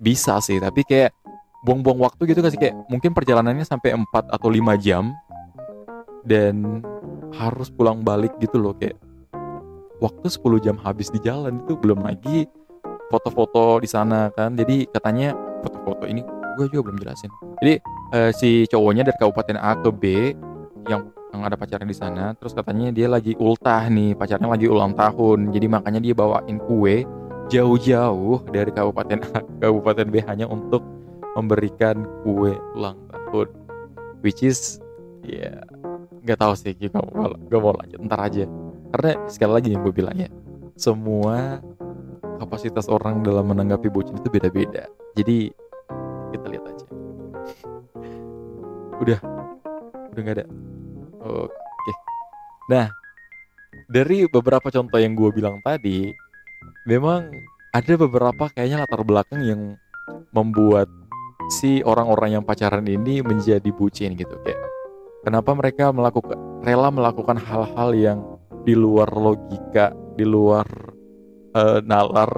bisa 0.00 0.40
sih 0.40 0.56
tapi 0.56 0.80
kayak 0.88 1.12
buang-buang 1.66 1.98
waktu 1.98 2.32
gitu 2.32 2.40
gak 2.40 2.54
sih? 2.54 2.62
Kayak 2.62 2.78
mungkin 2.88 3.10
perjalanannya 3.12 3.66
sampai 3.68 3.92
4 3.92 4.32
atau 4.32 4.48
5 4.48 4.78
jam 4.80 5.12
dan 6.22 6.80
harus 7.34 7.68
pulang 7.68 8.06
balik 8.06 8.32
gitu 8.38 8.56
loh 8.56 8.72
kayak 8.78 8.94
waktu 9.98 10.26
10 10.30 10.64
jam 10.64 10.76
habis 10.78 11.10
di 11.10 11.18
jalan 11.20 11.58
itu 11.66 11.74
belum 11.74 12.06
lagi 12.06 12.46
foto-foto 13.10 13.82
di 13.82 13.88
sana 13.90 14.30
kan. 14.32 14.54
Jadi 14.54 14.86
katanya 14.88 15.34
foto-foto 15.66 16.06
ini 16.06 16.22
gue 16.56 16.66
juga 16.72 16.88
belum 16.88 16.98
jelasin. 17.02 17.30
Jadi 17.60 17.74
uh, 18.14 18.30
si 18.32 18.64
cowoknya 18.70 19.10
dari 19.10 19.18
kabupaten 19.18 19.58
A 19.58 19.76
ke 19.76 19.90
B 19.92 20.04
yang 20.86 21.10
yang 21.34 21.42
ada 21.44 21.56
pacarnya 21.58 21.86
di 21.86 21.96
sana. 21.96 22.32
Terus 22.38 22.54
katanya 22.56 22.94
dia 22.94 23.10
lagi 23.10 23.34
ultah 23.36 23.86
nih 23.90 24.16
pacarnya 24.16 24.48
lagi 24.48 24.66
ulang 24.70 24.94
tahun. 24.96 25.50
Jadi 25.52 25.66
makanya 25.68 26.00
dia 26.00 26.14
bawain 26.16 26.58
kue 26.64 27.04
jauh-jauh 27.52 28.42
dari 28.50 28.70
kabupaten 28.74 29.22
A 29.34 29.40
kabupaten 29.62 30.06
B 30.10 30.22
hanya 30.24 30.46
untuk 30.48 30.82
memberikan 31.36 32.06
kue 32.24 32.56
ulang 32.74 32.96
tahun. 33.12 33.48
Which 34.24 34.42
is 34.42 34.80
ya 35.26 35.50
yeah, 35.50 35.58
nggak 36.22 36.38
tahu 36.38 36.54
sih 36.54 36.74
gue 36.74 36.90
mau 36.90 37.06
gue 37.36 37.58
mau 37.60 37.74
lanjut 37.76 37.98
ntar 38.06 38.20
aja. 38.22 38.46
Karena 38.94 39.10
sekali 39.28 39.52
lagi 39.52 39.68
yang 39.74 39.82
gue 39.84 39.94
bilang 39.94 40.16
ya 40.16 40.30
semua 40.78 41.60
kapasitas 42.36 42.86
orang 42.92 43.24
dalam 43.24 43.48
menanggapi 43.48 43.90
bucin 43.92 44.16
itu 44.16 44.28
beda-beda. 44.30 44.88
Jadi 45.16 45.50
kita 46.32 46.46
lihat 46.48 46.64
aja. 46.68 46.86
Udah 49.02 49.35
udah 50.16 50.22
nggak 50.24 50.36
ada. 50.40 50.46
Oke. 51.20 51.92
Nah 52.72 52.86
dari 53.92 54.24
beberapa 54.26 54.72
contoh 54.72 54.96
yang 54.96 55.12
gue 55.12 55.30
bilang 55.36 55.60
tadi 55.60 56.08
memang 56.88 57.28
ada 57.76 57.94
beberapa 58.00 58.48
kayaknya 58.48 58.88
latar 58.88 59.04
belakang 59.04 59.44
yang 59.44 59.60
membuat 60.32 60.88
si 61.52 61.84
orang-orang 61.84 62.40
yang 62.40 62.44
pacaran 62.44 62.88
ini 62.88 63.20
menjadi 63.20 63.68
bucin 63.70 64.16
gitu 64.16 64.34
kayak 64.42 64.58
kenapa 65.22 65.52
mereka 65.52 65.92
melakukan 65.92 66.40
rela 66.64 66.88
melakukan 66.90 67.36
hal-hal 67.38 67.90
yang 67.94 68.18
di 68.66 68.74
luar 68.74 69.06
logika 69.12 69.94
di 70.18 70.24
luar 70.26 70.66
uh, 71.54 71.78
nalar 71.84 72.30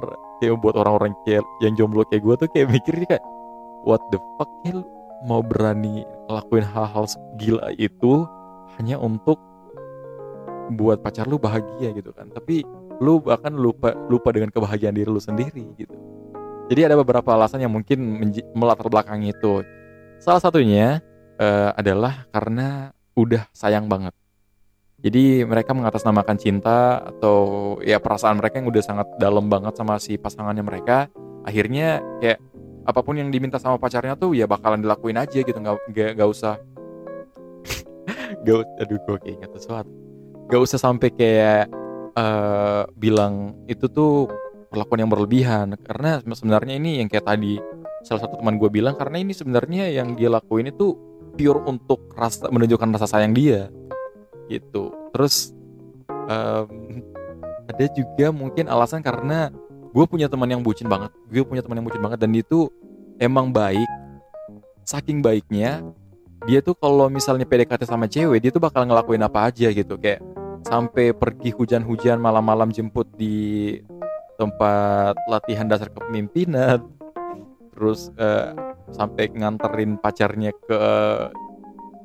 kayak 0.43 0.59
buat 0.61 0.77
orang-orang 0.77 1.15
kayak 1.25 1.41
yang 1.63 1.73
jomblo 1.73 2.05
kayak 2.05 2.21
gue 2.21 2.35
tuh 2.45 2.49
kayak 2.51 2.67
mikir 2.69 2.93
kayak 3.07 3.23
what 3.87 4.03
the 4.13 4.19
fuck 4.37 4.51
ya 4.67 4.77
mau 5.25 5.43
berani 5.43 6.07
ngelakuin 6.29 6.65
hal-hal 6.65 7.05
gila 7.39 7.73
itu 7.75 8.23
hanya 8.79 8.95
untuk 8.95 9.39
buat 10.75 11.01
pacar 11.01 11.25
lu 11.25 11.41
bahagia 11.41 11.91
gitu 11.91 12.13
kan. 12.13 12.29
Tapi 12.29 12.63
lu 12.99 13.23
bahkan 13.23 13.55
lupa 13.55 13.95
lupa 14.07 14.29
dengan 14.35 14.53
kebahagiaan 14.53 14.95
diri 14.95 15.09
lu 15.09 15.19
sendiri 15.19 15.65
gitu. 15.79 15.95
Jadi 16.69 16.85
ada 16.85 16.95
beberapa 16.99 17.33
alasan 17.33 17.65
yang 17.65 17.73
mungkin 17.73 17.97
melatar 18.53 18.85
belakang 18.87 19.25
itu. 19.25 19.65
Salah 20.21 20.37
satunya 20.37 21.01
uh, 21.41 21.73
adalah 21.73 22.29
karena 22.29 22.93
udah 23.17 23.49
sayang 23.51 23.89
banget. 23.89 24.13
Jadi 24.99 25.47
mereka 25.47 25.71
mengatasnamakan 25.71 26.37
cinta 26.37 26.99
atau 26.99 27.79
ya 27.79 28.03
perasaan 28.03 28.35
mereka 28.35 28.59
yang 28.59 28.67
udah 28.67 28.83
sangat 28.83 29.07
dalam 29.15 29.47
banget 29.47 29.73
sama 29.79 29.95
si 29.97 30.19
pasangannya 30.19 30.61
mereka. 30.61 31.07
Akhirnya 31.47 32.03
kayak 32.19 32.43
apa 32.89 33.05
pun 33.05 33.13
yang 33.13 33.29
diminta 33.29 33.61
sama 33.61 33.77
pacarnya 33.77 34.17
tuh 34.17 34.33
ya 34.33 34.49
bakalan 34.49 34.81
dilakuin 34.81 35.21
aja 35.21 35.45
gitu 35.45 35.53
nggak 35.53 35.77
nggak 35.93 36.09
nggak 36.17 36.29
usah. 36.29 36.57
Gak 38.45 38.65
aduh 38.81 38.97
gue 38.97 39.17
kayak 39.21 39.35
ingat 39.41 39.51
sesuatu. 39.57 39.89
Gak 40.49 40.61
usah 40.61 40.79
sampai 40.81 41.09
kayak 41.13 41.69
uh, 42.17 42.89
bilang 42.97 43.53
itu 43.69 43.85
tuh 43.89 44.29
perlakuan 44.69 45.05
yang 45.05 45.11
berlebihan. 45.11 45.77
Karena 45.81 46.21
sebenarnya 46.21 46.77
ini 46.77 47.01
yang 47.01 47.09
kayak 47.09 47.25
tadi 47.25 47.61
salah 48.05 48.25
satu 48.25 48.41
teman 48.41 48.57
gue 48.57 48.69
bilang 48.69 48.97
karena 48.97 49.21
ini 49.21 49.33
sebenarnya 49.33 49.91
yang 49.93 50.13
dia 50.13 50.29
lakuin 50.31 50.71
itu 50.73 50.97
pure 51.37 51.61
untuk 51.69 52.09
rasa 52.17 52.49
menunjukkan 52.49 52.89
rasa 52.97 53.07
sayang 53.09 53.33
dia. 53.33 53.69
Gitu. 54.49 54.89
Terus 55.13 55.53
um, 56.09 57.01
ada 57.69 57.85
juga 57.93 58.33
mungkin 58.33 58.65
alasan 58.65 59.05
karena 59.05 59.53
gue 59.89 60.05
punya 60.05 60.29
teman 60.29 60.49
yang 60.49 60.61
bucin 60.61 60.85
banget. 60.85 61.11
Gue 61.29 61.43
punya 61.45 61.61
teman 61.65 61.81
yang 61.81 61.87
bucin 61.87 62.01
banget 62.01 62.19
dan 62.21 62.31
itu 62.33 62.69
emang 63.17 63.49
baik. 63.49 63.87
Saking 64.85 65.21
baiknya 65.21 65.85
dia 66.47 66.63
tuh 66.63 66.73
kalau 66.77 67.11
misalnya 67.11 67.43
PDKT 67.43 67.83
sama 67.83 68.07
cewek 68.07 68.39
dia 68.39 68.51
tuh 68.53 68.63
bakal 68.63 68.85
ngelakuin 68.85 69.21
apa 69.25 69.51
aja 69.51 69.69
gitu. 69.69 69.97
Kayak 69.97 70.23
sampai 70.65 71.11
pergi 71.11 71.51
hujan-hujan 71.55 72.21
malam-malam 72.21 72.69
jemput 72.69 73.09
di 73.17 73.77
tempat 74.39 75.17
latihan 75.27 75.67
dasar 75.67 75.91
kepemimpinan. 75.91 76.85
Terus 77.75 78.11
uh, 78.19 78.55
sampai 78.91 79.31
nganterin 79.33 79.99
pacarnya 79.99 80.51
ke 80.55 80.81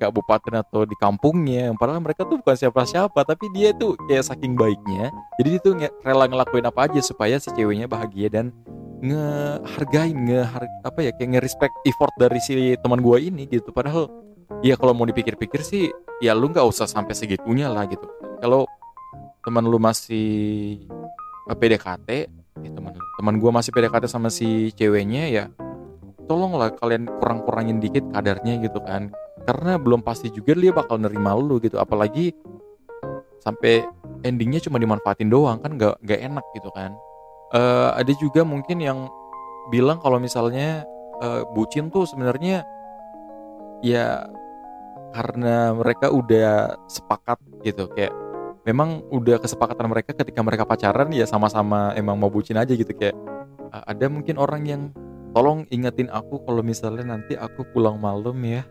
kabupaten 0.09 0.61
atau 0.61 0.85
di 0.85 0.97
kampungnya. 1.01 1.73
Padahal 1.77 2.05
mereka 2.05 2.29
tuh 2.29 2.41
bukan 2.41 2.57
siapa-siapa 2.57 3.21
tapi 3.25 3.49
dia 3.57 3.73
tuh 3.77 3.97
kayak 4.09 4.29
saking 4.29 4.55
baiknya. 4.55 5.09
Jadi 5.41 5.49
dia 5.49 5.61
tuh 5.61 5.75
rela 6.05 6.29
ngelakuin 6.29 6.69
apa 6.69 6.87
aja 6.91 7.01
supaya 7.01 7.41
si 7.41 7.49
ceweknya 7.53 7.89
bahagia 7.89 8.29
dan 8.29 8.53
ngehargain 9.05 10.17
nge 10.17 10.41
apa 10.85 10.99
ya 11.05 11.11
kayak 11.13 11.29
nge-respect 11.37 11.75
effort 11.85 12.15
dari 12.17 12.41
si 12.41 12.77
teman 12.81 13.01
gua 13.01 13.21
ini 13.21 13.49
gitu. 13.49 13.73
Padahal 13.73 14.09
ya 14.61 14.77
kalau 14.77 14.97
mau 14.97 15.09
dipikir-pikir 15.09 15.61
sih 15.65 15.93
ya 16.21 16.33
lu 16.33 16.53
nggak 16.53 16.65
usah 16.65 16.89
sampai 16.89 17.13
segitunya 17.13 17.69
lah 17.69 17.85
gitu. 17.89 18.05
Kalau 18.41 18.65
teman 19.45 19.65
lu 19.69 19.77
masih 19.77 20.81
eh, 21.49 21.57
PDKT 21.57 22.09
ya 22.65 22.71
teman 22.73 22.97
teman 23.21 23.35
gua 23.37 23.51
masih 23.61 23.75
PDKT 23.75 24.09
sama 24.09 24.33
si 24.33 24.73
ceweknya 24.73 25.29
ya 25.29 25.45
tolonglah 26.25 26.73
kalian 26.81 27.09
kurang-kurangin 27.21 27.79
dikit 27.83 28.05
kadarnya 28.13 28.61
gitu 28.65 28.81
kan 28.81 29.13
karena 29.45 29.77
belum 29.77 30.01
pasti 30.01 30.33
juga 30.33 30.57
dia 30.57 30.73
bakal 30.73 30.97
nerima 31.01 31.37
lu 31.37 31.61
gitu. 31.61 31.77
Apalagi 31.77 32.33
sampai 33.45 33.85
endingnya 34.25 34.61
cuma 34.65 34.81
dimanfaatin 34.81 35.29
doang 35.29 35.61
kan 35.61 35.77
gak, 35.77 36.01
gak 36.01 36.21
enak 36.21 36.45
gitu 36.57 36.73
kan. 36.73 36.97
Uh, 37.53 37.93
ada 37.95 38.11
juga 38.17 38.43
mungkin 38.43 38.81
yang 38.81 39.07
bilang 39.69 40.01
kalau 40.01 40.17
misalnya 40.17 40.83
uh, 41.21 41.45
bucin 41.53 41.93
tuh 41.93 42.09
sebenarnya 42.09 42.65
ya 43.85 44.27
karena 45.13 45.77
mereka 45.77 46.09
udah 46.09 46.81
sepakat 46.89 47.39
gitu. 47.63 47.87
Kayak 47.93 48.17
memang 48.65 49.05
udah 49.13 49.37
kesepakatan 49.39 49.93
mereka 49.93 50.17
ketika 50.17 50.41
mereka 50.41 50.65
pacaran 50.65 51.13
ya 51.13 51.29
sama-sama 51.29 51.93
emang 51.95 52.17
mau 52.17 52.33
bucin 52.33 52.57
aja 52.57 52.73
gitu. 52.73 52.91
Kayak 52.97 53.15
uh, 53.71 53.85
ada 53.87 54.09
mungkin 54.09 54.41
orang 54.41 54.65
yang 54.65 54.83
tolong 55.37 55.69
ingetin 55.69 56.09
aku 56.09 56.41
kalau 56.49 56.65
misalnya 56.65 57.13
nanti 57.19 57.37
aku 57.37 57.67
pulang 57.75 58.01
malam 58.01 58.39
ya 58.41 58.63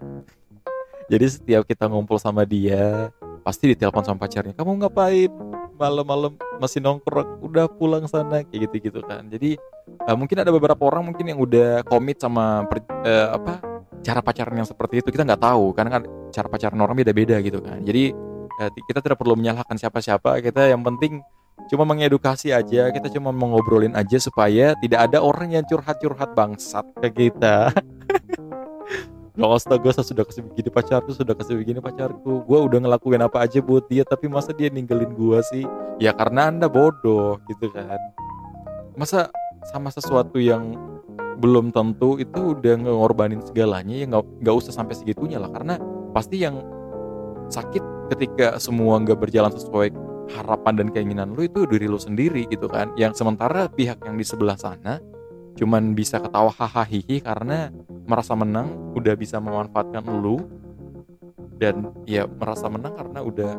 jadi 1.12 1.26
setiap 1.28 1.64
kita 1.68 1.90
ngumpul 1.92 2.16
sama 2.20 2.48
dia 2.48 3.12
pasti 3.44 3.76
ditelepon 3.76 4.04
sama 4.08 4.18
pacarnya 4.24 4.56
kamu 4.56 4.88
ngapain? 4.88 5.32
Malam-malam 5.76 6.40
masih 6.64 6.80
nongkrong 6.80 7.44
udah 7.44 7.68
pulang 7.68 8.08
sana 8.08 8.46
kayak 8.48 8.72
gitu 8.72 8.90
gitu 8.90 9.00
kan. 9.04 9.28
Jadi 9.28 9.60
uh, 10.08 10.16
mungkin 10.16 10.40
ada 10.40 10.52
beberapa 10.54 10.80
orang 10.88 11.12
mungkin 11.12 11.28
yang 11.28 11.40
udah 11.44 11.84
komit 11.84 12.24
sama 12.24 12.64
per, 12.72 12.86
uh, 13.04 13.36
apa 13.36 13.60
cara 14.00 14.24
pacaran 14.24 14.56
yang 14.64 14.70
seperti 14.70 15.04
itu. 15.04 15.12
Kita 15.12 15.28
nggak 15.28 15.44
tahu 15.44 15.76
karena 15.76 16.00
kan 16.00 16.04
cara 16.32 16.48
pacaran 16.48 16.80
orang 16.80 16.96
beda-beda 16.96 17.36
gitu 17.44 17.60
kan. 17.60 17.84
Jadi 17.84 18.16
uh, 18.64 18.70
kita 18.88 19.04
tidak 19.04 19.20
perlu 19.20 19.36
menyalahkan 19.36 19.76
siapa-siapa. 19.76 20.40
Kita 20.40 20.72
yang 20.72 20.86
penting 20.86 21.20
cuma 21.70 21.88
mengedukasi 21.88 22.52
aja 22.52 22.92
kita 22.92 23.08
cuma 23.14 23.32
mengobrolin 23.32 23.96
aja 23.96 24.20
supaya 24.20 24.76
tidak 24.84 25.00
ada 25.08 25.24
orang 25.24 25.56
yang 25.56 25.64
curhat-curhat 25.64 26.36
bangsat 26.36 26.84
ke 27.00 27.10
kita 27.30 27.72
Gak 29.34 29.50
astaga 29.50 29.90
saya 29.98 30.06
sudah 30.06 30.24
kasih 30.30 30.46
begini 30.46 30.70
pacarku 30.70 31.10
sudah 31.10 31.34
kasih 31.34 31.58
begini 31.58 31.82
pacarku. 31.82 32.46
Gue 32.46 32.60
udah 32.70 32.86
ngelakuin 32.86 33.18
apa 33.18 33.42
aja 33.42 33.66
buat 33.66 33.90
dia 33.90 34.06
tapi 34.06 34.30
masa 34.30 34.54
dia 34.54 34.70
ninggalin 34.70 35.10
gue 35.10 35.40
sih? 35.50 35.66
Ya 35.98 36.14
karena 36.14 36.54
anda 36.54 36.70
bodoh 36.70 37.42
gitu 37.50 37.74
kan. 37.74 37.98
Masa 38.94 39.34
sama 39.74 39.90
sesuatu 39.90 40.38
yang 40.38 40.78
belum 41.42 41.74
tentu 41.74 42.22
itu 42.22 42.54
udah 42.54 42.78
ngorbanin 42.86 43.42
segalanya 43.42 43.96
ya 43.98 44.06
nggak 44.14 44.54
usah 44.54 44.70
sampai 44.70 44.94
segitunya 44.94 45.42
lah. 45.42 45.50
Karena 45.50 45.82
pasti 46.14 46.38
yang 46.38 46.62
sakit 47.50 48.14
ketika 48.14 48.62
semua 48.62 49.02
nggak 49.02 49.18
berjalan 49.18 49.50
sesuai 49.50 49.98
harapan 50.30 50.78
dan 50.78 50.88
keinginan 50.94 51.34
lu 51.34 51.50
itu 51.50 51.66
diri 51.66 51.90
lu 51.90 51.98
sendiri 51.98 52.46
gitu 52.54 52.70
kan. 52.70 52.94
Yang 53.02 53.26
sementara 53.26 53.66
pihak 53.66 53.98
yang 54.06 54.14
di 54.14 54.26
sebelah 54.30 54.62
sana 54.62 55.02
cuman 55.54 55.94
bisa 55.94 56.18
ketawa 56.18 56.50
hahaha 56.50 57.18
karena 57.22 57.70
merasa 58.10 58.34
menang 58.34 58.74
udah 58.98 59.14
bisa 59.14 59.38
memanfaatkan 59.38 60.02
lu 60.06 60.42
dan 61.62 61.94
ya 62.10 62.26
merasa 62.26 62.68
menang 62.68 62.94
karena 62.98 63.20
udah 63.22 63.54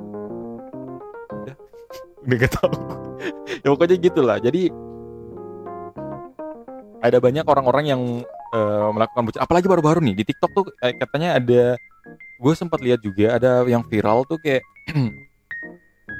udah. 1.43 1.57
Udah 2.25 2.37
gak 2.41 2.53
tahu 2.57 2.73
ya 3.63 3.69
pokoknya 3.69 3.97
gitulah. 4.01 4.37
Jadi 4.41 4.73
ada 7.05 7.21
banyak 7.21 7.45
orang-orang 7.45 7.85
yang 7.85 8.03
uh, 8.57 8.89
melakukan 8.97 9.29
bucin 9.29 9.41
apalagi 9.45 9.69
baru-baru 9.69 10.01
nih 10.01 10.17
di 10.17 10.25
TikTok 10.25 10.51
tuh 10.57 10.65
eh, 10.81 10.97
katanya 10.97 11.37
ada 11.37 11.77
gue 12.41 12.53
sempat 12.57 12.81
lihat 12.81 13.05
juga 13.05 13.37
ada 13.37 13.61
yang 13.69 13.85
viral 13.85 14.25
tuh 14.25 14.41
kayak 14.41 14.65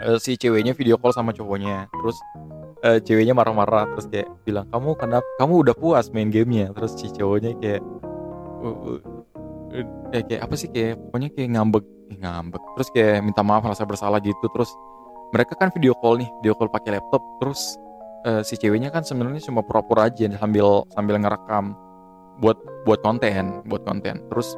uh, 0.05 0.21
si 0.25 0.37
ceweknya 0.37 0.77
video 0.77 1.01
call 1.01 1.17
sama 1.17 1.33
cowoknya. 1.33 1.89
Terus 1.89 2.17
uh, 2.85 2.99
ceweknya 3.01 3.33
marah-marah 3.33 3.89
terus 3.97 4.07
kayak 4.13 4.29
bilang 4.45 4.69
kamu 4.69 4.95
kenapa 5.01 5.27
kamu 5.41 5.55
udah 5.65 5.75
puas 5.75 6.13
main 6.13 6.29
gamenya. 6.29 6.71
Terus 6.77 6.93
si 7.01 7.09
cowoknya 7.11 7.57
kayak 7.59 7.83
uh, 8.61 8.69
uh, 8.69 9.01
uh, 9.73 10.23
kayak 10.29 10.41
apa 10.45 10.55
sih 10.55 10.69
kayak 10.71 11.01
pokoknya 11.09 11.29
kayak 11.33 11.49
ngambek 11.57 11.85
eh, 12.13 12.19
ngambek. 12.21 12.63
Terus 12.77 12.89
kayak 12.93 13.17
minta 13.25 13.43
maaf 13.43 13.65
rasa 13.65 13.89
bersalah 13.89 14.21
gitu. 14.21 14.47
Terus 14.53 14.71
mereka 15.33 15.57
kan 15.59 15.73
video 15.73 15.97
call 15.99 16.21
nih 16.21 16.29
video 16.45 16.55
call 16.55 16.69
pakai 16.69 17.01
laptop. 17.01 17.25
Terus 17.41 17.81
uh, 18.29 18.43
si 18.45 18.55
ceweknya 18.61 18.93
kan 18.93 19.03
sebenarnya 19.03 19.41
cuma 19.49 19.65
pura-pura 19.65 20.13
aja 20.13 20.29
sambil 20.37 20.85
sambil 20.93 21.17
ngerekam 21.19 21.73
buat 22.39 22.59
buat 22.85 23.01
konten 23.01 23.65
buat 23.67 23.83
konten. 23.89 24.21
Terus 24.29 24.55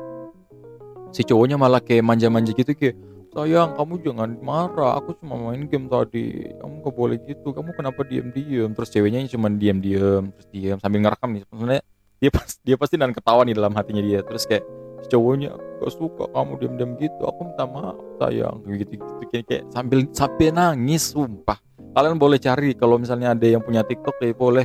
si 1.15 1.23
cowoknya 1.23 1.57
malah 1.57 1.79
kayak 1.81 2.03
manja-manja 2.03 2.51
gitu 2.53 2.75
kayak 2.75 2.99
sayang 3.37 3.77
kamu 3.77 3.95
jangan 4.01 4.31
marah. 4.41 4.97
Aku 4.97 5.13
cuma 5.21 5.37
main 5.37 5.69
game 5.69 5.93
tadi. 5.93 6.57
Kamu 6.57 6.81
gak 6.81 6.95
boleh 6.97 7.21
gitu. 7.29 7.53
Kamu 7.53 7.77
kenapa 7.77 8.01
diem-diem? 8.09 8.73
Terus 8.73 8.89
ceweknya 8.89 9.29
cuma 9.29 9.53
diem-diem 9.53 10.33
terus 10.33 10.49
diem 10.49 10.79
sambil 10.81 11.05
ngerekam 11.05 11.31
nih. 11.37 11.43
Sebenarnya 11.53 11.83
dia 12.17 12.31
pas 12.33 12.49
dia 12.65 12.77
pasti 12.81 12.97
dan 12.97 13.13
ketawa 13.13 13.45
nih 13.45 13.53
dalam 13.53 13.77
hatinya 13.77 14.01
dia. 14.01 14.25
Terus 14.25 14.49
kayak 14.49 14.65
cowoknya 15.13 15.53
gak 15.53 15.93
suka 15.93 16.25
kamu 16.33 16.53
diem-diem 16.65 16.91
gitu. 16.97 17.23
Aku 17.29 17.41
minta 17.45 17.65
maaf 17.69 18.01
sayang. 18.17 18.57
Gitu 18.65 18.97
gitu 18.97 19.13
kayak, 19.29 19.45
kayak 19.45 19.65
sambil 19.69 19.99
sampai 20.17 20.49
nangis 20.49 21.13
sumpah. 21.13 21.61
Kalian 21.93 22.17
boleh 22.17 22.41
cari 22.41 22.73
kalau 22.73 22.97
misalnya 22.97 23.37
ada 23.37 23.45
yang 23.45 23.61
punya 23.61 23.85
TikTok 23.85 24.17
ya 24.21 24.33
boleh 24.33 24.65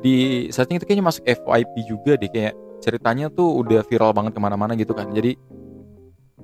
di 0.00 0.48
setting 0.48 0.80
itu 0.80 0.84
kayaknya 0.88 1.08
masuk 1.08 1.24
FYP 1.24 1.74
juga 1.88 2.20
deh. 2.20 2.28
Kayak 2.28 2.54
ceritanya 2.84 3.32
tuh 3.32 3.64
udah 3.64 3.80
viral 3.84 4.12
banget 4.12 4.36
ke 4.36 4.40
mana-mana 4.40 4.72
gitu 4.76 4.92
kan. 4.92 5.08
Jadi 5.12 5.36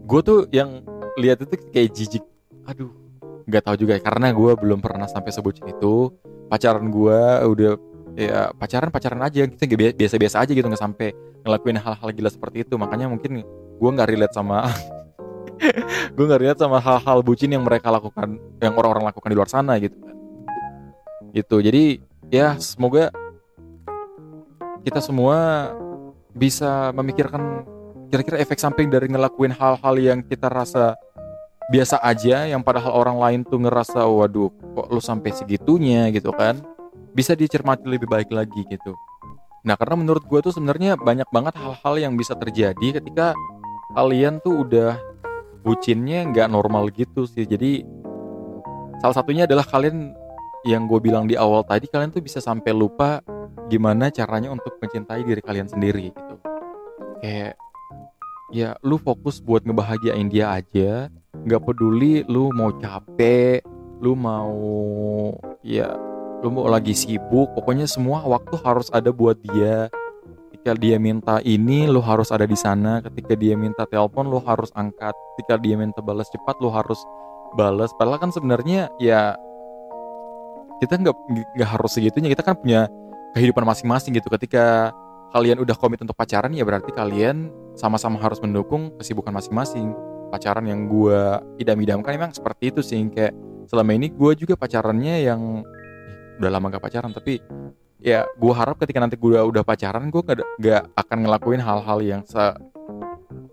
gue 0.06 0.20
tuh 0.22 0.44
yang 0.52 0.84
lihat 1.16 1.42
itu 1.42 1.54
kayak 1.72 1.90
jijik. 1.92 2.24
Aduh 2.68 3.06
nggak 3.46 3.62
tahu 3.62 3.76
juga 3.78 3.94
ya, 3.96 4.02
karena 4.02 4.34
gue 4.34 4.52
belum 4.58 4.82
pernah 4.82 5.06
sampai 5.06 5.30
sebutin 5.30 5.70
itu. 5.70 6.10
Pacaran 6.46 6.86
gue 6.90 7.20
udah 7.46 7.72
ya 8.16 8.50
pacaran 8.54 8.88
pacaran 8.88 9.20
aja 9.22 9.44
kita 9.44 9.94
biasa-biasa 9.94 10.46
aja 10.46 10.52
gitu 10.54 10.66
nggak 10.66 10.80
sampai 10.80 11.12
ngelakuin 11.42 11.78
hal-hal 11.78 12.08
gila 12.10 12.30
seperti 12.30 12.66
itu. 12.66 12.74
Makanya 12.74 13.06
mungkin 13.10 13.42
gue 13.76 13.90
nggak 13.90 14.08
relate 14.10 14.34
sama 14.34 14.66
gue 16.16 16.24
nggak 16.26 16.40
relate 16.42 16.60
sama 16.60 16.78
hal-hal 16.82 17.18
bucin 17.22 17.54
yang 17.54 17.62
mereka 17.62 17.90
lakukan 17.90 18.38
yang 18.58 18.74
orang-orang 18.74 19.10
lakukan 19.10 19.30
di 19.30 19.36
luar 19.38 19.50
sana 19.50 19.78
gitu. 19.78 19.96
Gitu. 21.30 21.56
Jadi 21.62 21.84
ya 22.30 22.58
semoga 22.58 23.14
kita 24.82 25.02
semua 25.02 25.70
bisa 26.34 26.94
memikirkan 26.94 27.66
kira-kira 28.06 28.38
efek 28.38 28.58
samping 28.58 28.86
dari 28.86 29.10
ngelakuin 29.10 29.50
hal-hal 29.50 29.94
yang 29.98 30.18
kita 30.22 30.46
rasa 30.46 30.94
biasa 31.66 31.98
aja 31.98 32.46
yang 32.46 32.62
padahal 32.62 32.94
orang 32.94 33.18
lain 33.18 33.40
tuh 33.42 33.58
ngerasa 33.58 34.06
waduh 34.06 34.50
kok 34.50 34.86
lu 34.90 35.02
sampai 35.02 35.34
segitunya? 35.34 36.08
gitu 36.14 36.30
kan. 36.30 36.62
Bisa 37.16 37.32
dicermati 37.32 37.88
lebih 37.88 38.06
baik 38.06 38.30
lagi 38.30 38.62
gitu. 38.68 38.92
Nah 39.66 39.74
karena 39.74 39.98
menurut 39.98 40.22
gue 40.28 40.38
tuh 40.46 40.54
sebenarnya 40.54 40.94
banyak 40.94 41.26
banget 41.34 41.58
hal-hal 41.58 41.94
yang 41.98 42.14
bisa 42.14 42.38
terjadi 42.38 43.02
ketika 43.02 43.34
kalian 43.96 44.38
tuh 44.44 44.62
udah 44.62 44.94
bucinnya 45.66 46.22
nggak 46.30 46.46
normal 46.46 46.86
gitu 46.94 47.26
sih. 47.26 47.42
Jadi 47.42 47.82
salah 49.02 49.16
satunya 49.16 49.48
adalah 49.48 49.66
kalian 49.66 50.14
yang 50.62 50.86
gue 50.86 51.02
bilang 51.02 51.26
di 51.26 51.34
awal 51.34 51.66
tadi 51.66 51.90
kalian 51.90 52.14
tuh 52.14 52.22
bisa 52.22 52.38
sampai 52.38 52.70
lupa 52.70 53.22
gimana 53.66 54.10
caranya 54.14 54.54
untuk 54.54 54.78
mencintai 54.78 55.26
diri 55.26 55.42
kalian 55.42 55.66
sendiri 55.66 56.14
gitu. 56.14 56.34
Kayak 57.24 57.58
ya 58.54 58.78
lu 58.86 59.02
fokus 59.02 59.42
buat 59.42 59.66
ngebahagiain 59.66 60.30
dia 60.30 60.54
aja 60.54 61.10
nggak 61.46 61.62
peduli 61.62 62.26
lu 62.26 62.50
mau 62.50 62.74
capek 62.82 63.62
lu 64.02 64.18
mau 64.18 64.50
ya 65.62 65.94
lu 66.42 66.52
mau 66.52 66.66
lagi 66.68 66.92
sibuk 66.92 67.54
pokoknya 67.54 67.86
semua 67.88 68.20
waktu 68.26 68.58
harus 68.60 68.92
ada 68.92 69.08
buat 69.14 69.38
dia. 69.40 69.88
Ketika 70.52 70.76
dia 70.76 70.98
minta 70.98 71.38
ini 71.46 71.88
lu 71.88 72.02
harus 72.02 72.28
ada 72.34 72.44
di 72.44 72.58
sana. 72.58 73.00
Ketika 73.00 73.38
dia 73.38 73.56
minta 73.56 73.88
telepon 73.88 74.28
lu 74.28 74.42
harus 74.44 74.68
angkat. 74.76 75.14
Ketika 75.34 75.56
dia 75.62 75.78
minta 75.80 76.02
balas 76.04 76.28
cepat 76.28 76.60
lu 76.60 76.68
harus 76.68 76.98
balas. 77.56 77.88
Padahal 77.96 78.20
kan 78.20 78.30
sebenarnya 78.34 78.92
ya 79.00 79.38
kita 80.82 81.00
nggak 81.00 81.16
nggak 81.56 81.70
harus 81.70 81.90
segitunya. 81.94 82.28
Kita 82.28 82.44
kan 82.44 82.60
punya 82.60 82.90
kehidupan 83.32 83.64
masing-masing 83.64 84.12
gitu. 84.18 84.28
Ketika 84.28 84.92
kalian 85.32 85.62
udah 85.62 85.78
komit 85.78 86.02
untuk 86.04 86.18
pacaran 86.18 86.52
ya 86.52 86.66
berarti 86.68 86.92
kalian 86.92 87.48
sama-sama 87.78 88.20
harus 88.20 88.42
mendukung 88.44 88.92
kesibukan 89.00 89.32
masing-masing 89.32 89.96
pacaran 90.28 90.66
yang 90.66 90.90
gue 90.90 91.20
idam-idamkan 91.62 92.12
emang 92.14 92.32
seperti 92.34 92.74
itu 92.74 92.80
sih 92.82 92.98
kayak 93.10 93.34
selama 93.66 93.94
ini 93.94 94.10
gue 94.10 94.32
juga 94.38 94.54
pacarannya 94.54 95.26
yang 95.26 95.62
eh, 95.66 96.38
udah 96.42 96.50
lama 96.50 96.70
gak 96.70 96.84
pacaran 96.84 97.10
tapi 97.14 97.42
ya 98.00 98.28
gue 98.28 98.52
harap 98.52 98.76
ketika 98.78 99.00
nanti 99.02 99.16
gue 99.18 99.38
udah 99.38 99.62
pacaran 99.64 100.08
gue 100.12 100.22
gak, 100.22 100.38
gak 100.60 100.82
akan 100.94 101.18
ngelakuin 101.26 101.62
hal-hal 101.62 101.98
yang 102.04 102.22
se 102.26 102.42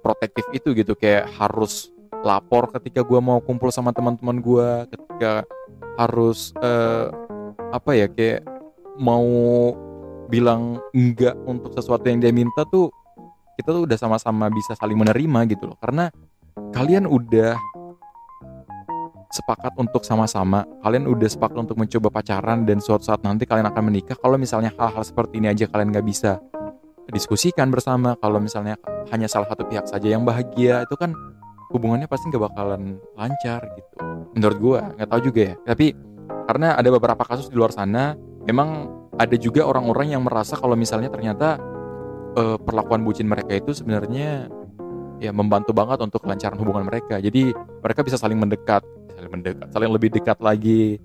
protektif 0.04 0.44
itu 0.52 0.76
gitu. 0.76 0.94
Kayak 1.00 1.32
harus 1.40 1.90
lapor 2.22 2.70
ketika 2.76 3.02
gue 3.02 3.20
mau 3.24 3.40
kumpul 3.40 3.72
sama 3.72 3.96
teman-teman 3.96 4.44
gue 4.44 4.68
ketika 4.92 5.48
harus 5.96 6.52
uh, 6.60 7.08
apa 7.72 7.92
ya 7.96 8.08
kayak 8.12 8.44
mau 9.00 9.26
bilang 10.28 10.80
enggak 10.92 11.36
untuk 11.48 11.72
sesuatu 11.74 12.06
yang 12.08 12.20
dia 12.20 12.32
minta 12.36 12.64
tuh 12.68 12.92
kita 13.54 13.70
tuh 13.70 13.86
udah 13.86 13.98
sama-sama 13.98 14.50
bisa 14.50 14.76
saling 14.76 14.98
menerima 14.98 15.40
gitu 15.50 15.72
loh. 15.72 15.78
Karena 15.80 16.12
kalian 16.74 17.06
udah 17.10 17.58
sepakat 19.34 19.74
untuk 19.82 20.06
sama-sama? 20.06 20.62
Kalian 20.86 21.10
udah 21.10 21.26
sepakat 21.26 21.58
untuk 21.58 21.78
mencoba 21.82 22.13
pacaran 22.13 22.70
dan 22.70 22.78
suatu 22.78 23.10
saat 23.10 23.26
nanti 23.26 23.50
kalian 23.50 23.66
akan 23.66 23.84
menikah? 23.89 24.13
Kalau 24.18 24.38
misalnya 24.38 24.70
hal-hal 24.78 25.02
seperti 25.02 25.42
ini 25.42 25.50
aja 25.50 25.66
kalian 25.66 25.89
nggak 25.89 26.06
bisa 26.06 26.38
diskusikan 27.10 27.68
bersama 27.74 28.16
kalau 28.22 28.39
misalnya 28.39 28.80
hanya 29.12 29.28
salah 29.28 29.50
satu 29.50 29.68
pihak 29.68 29.89
saja 29.89 30.08
yang 30.08 30.24
bahagia 30.24 30.88
itu 30.88 30.96
kan 30.96 31.12
hubungannya 31.74 32.08
pasti 32.08 32.30
nggak 32.30 32.54
bakalan 32.54 33.02
lancar 33.18 33.66
gitu. 33.74 33.94
Menurut 34.38 34.58
gue 34.62 34.80
nggak 35.02 35.10
tahu 35.10 35.22
juga 35.34 35.42
ya. 35.52 35.56
Tapi 35.66 35.88
karena 36.46 36.78
ada 36.78 36.89
beberapa 36.94 37.24
kasus 37.26 37.50
di 37.50 37.56
luar 37.58 37.74
sana 37.74 38.13
memang 38.46 38.88
ada 39.18 39.36
juga 39.38 39.66
orang-orang 39.66 40.13
yang 40.13 40.24
merasa 40.26 40.58
kalau 40.58 40.78
misalnya 40.78 41.10
ternyata 41.10 41.58
uh, 42.38 42.58
perlakuan 42.62 43.02
bucin 43.02 43.30
mereka 43.30 43.58
itu 43.58 43.74
sebenarnya 43.74 44.50
ya 45.21 45.32
membantu 45.36 45.76
banget 45.76 45.99
untuk 46.02 46.23
kelancaran 46.23 46.58
hubungan 46.58 46.88
mereka. 46.88 47.19
Jadi 47.19 47.54
mereka 47.54 48.02
bisa 48.02 48.17
saling 48.17 48.38
mendekat, 48.38 48.82
saling 49.13 49.32
mendekat, 49.32 49.67
saling 49.73 49.91
lebih 49.91 50.10
dekat 50.13 50.38
lagi, 50.39 50.97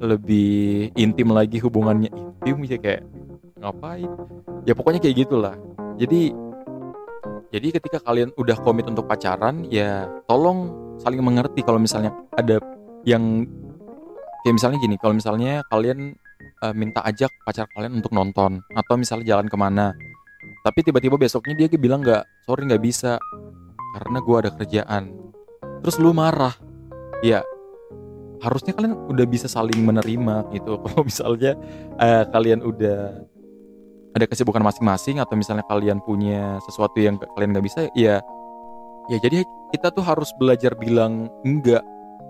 lebih 0.00 0.90
intim 0.98 1.30
lagi 1.30 1.58
hubungannya 1.62 2.10
intim 2.10 2.56
ya 2.66 2.78
kayak 2.78 3.02
ngapain? 3.60 4.10
Ya 4.66 4.72
pokoknya 4.74 5.00
kayak 5.02 5.26
gitulah. 5.26 5.54
Jadi 5.98 6.34
jadi 7.52 7.68
ketika 7.68 8.00
kalian 8.00 8.32
udah 8.40 8.56
komit 8.64 8.88
untuk 8.88 9.04
pacaran 9.04 9.68
ya 9.68 10.08
tolong 10.24 10.72
saling 10.96 11.20
mengerti 11.20 11.60
kalau 11.60 11.76
misalnya 11.76 12.16
ada 12.32 12.56
yang 13.04 13.44
kayak 14.42 14.54
misalnya 14.58 14.78
gini, 14.82 14.96
kalau 14.98 15.14
misalnya 15.14 15.62
kalian 15.70 16.18
uh, 16.64 16.74
minta 16.74 17.02
ajak 17.06 17.30
pacar 17.46 17.66
kalian 17.74 18.02
untuk 18.02 18.10
nonton 18.10 18.62
atau 18.74 18.94
misalnya 18.98 19.36
jalan 19.36 19.46
ke 19.46 19.56
mana 19.58 19.94
tapi 20.62 20.86
tiba-tiba 20.86 21.18
besoknya 21.18 21.54
dia 21.54 21.66
bilang 21.78 22.02
nggak 22.02 22.22
sorry 22.46 22.66
nggak 22.66 22.82
bisa. 22.82 23.18
Karena 23.92 24.18
gue 24.24 24.36
ada 24.38 24.50
kerjaan. 24.56 25.12
Terus 25.84 25.96
lu 26.00 26.16
marah. 26.16 26.54
Ya 27.22 27.44
harusnya 28.42 28.74
kalian 28.74 28.98
udah 29.06 29.26
bisa 29.26 29.46
saling 29.46 29.78
menerima 29.78 30.50
gitu. 30.50 30.78
Kalau 30.84 31.02
misalnya 31.06 31.54
uh, 31.96 32.24
kalian 32.34 32.60
udah 32.66 33.22
ada 34.12 34.26
kesibukan 34.28 34.60
masing-masing 34.60 35.22
atau 35.22 35.38
misalnya 35.38 35.64
kalian 35.70 36.02
punya 36.04 36.60
sesuatu 36.68 37.00
yang 37.00 37.16
kalian 37.32 37.56
nggak 37.56 37.64
bisa 37.64 37.88
ya 37.96 38.20
ya 39.08 39.16
jadi 39.24 39.40
kita 39.72 39.88
tuh 39.88 40.04
harus 40.04 40.28
belajar 40.36 40.76
bilang 40.76 41.32
enggak 41.48 41.80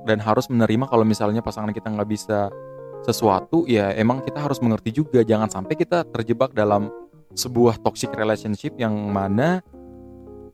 dan 0.06 0.22
harus 0.22 0.46
menerima 0.46 0.86
kalau 0.86 1.02
misalnya 1.02 1.42
pasangan 1.42 1.74
kita 1.74 1.90
nggak 1.90 2.06
bisa 2.06 2.54
sesuatu 3.02 3.66
ya 3.66 3.90
emang 3.98 4.22
kita 4.22 4.38
harus 4.38 4.62
mengerti 4.62 4.94
juga. 4.94 5.26
Jangan 5.26 5.50
sampai 5.50 5.74
kita 5.74 6.06
terjebak 6.06 6.54
dalam 6.54 6.86
sebuah 7.32 7.80
toxic 7.80 8.12
relationship 8.12 8.76
yang 8.76 8.92
mana 8.92 9.64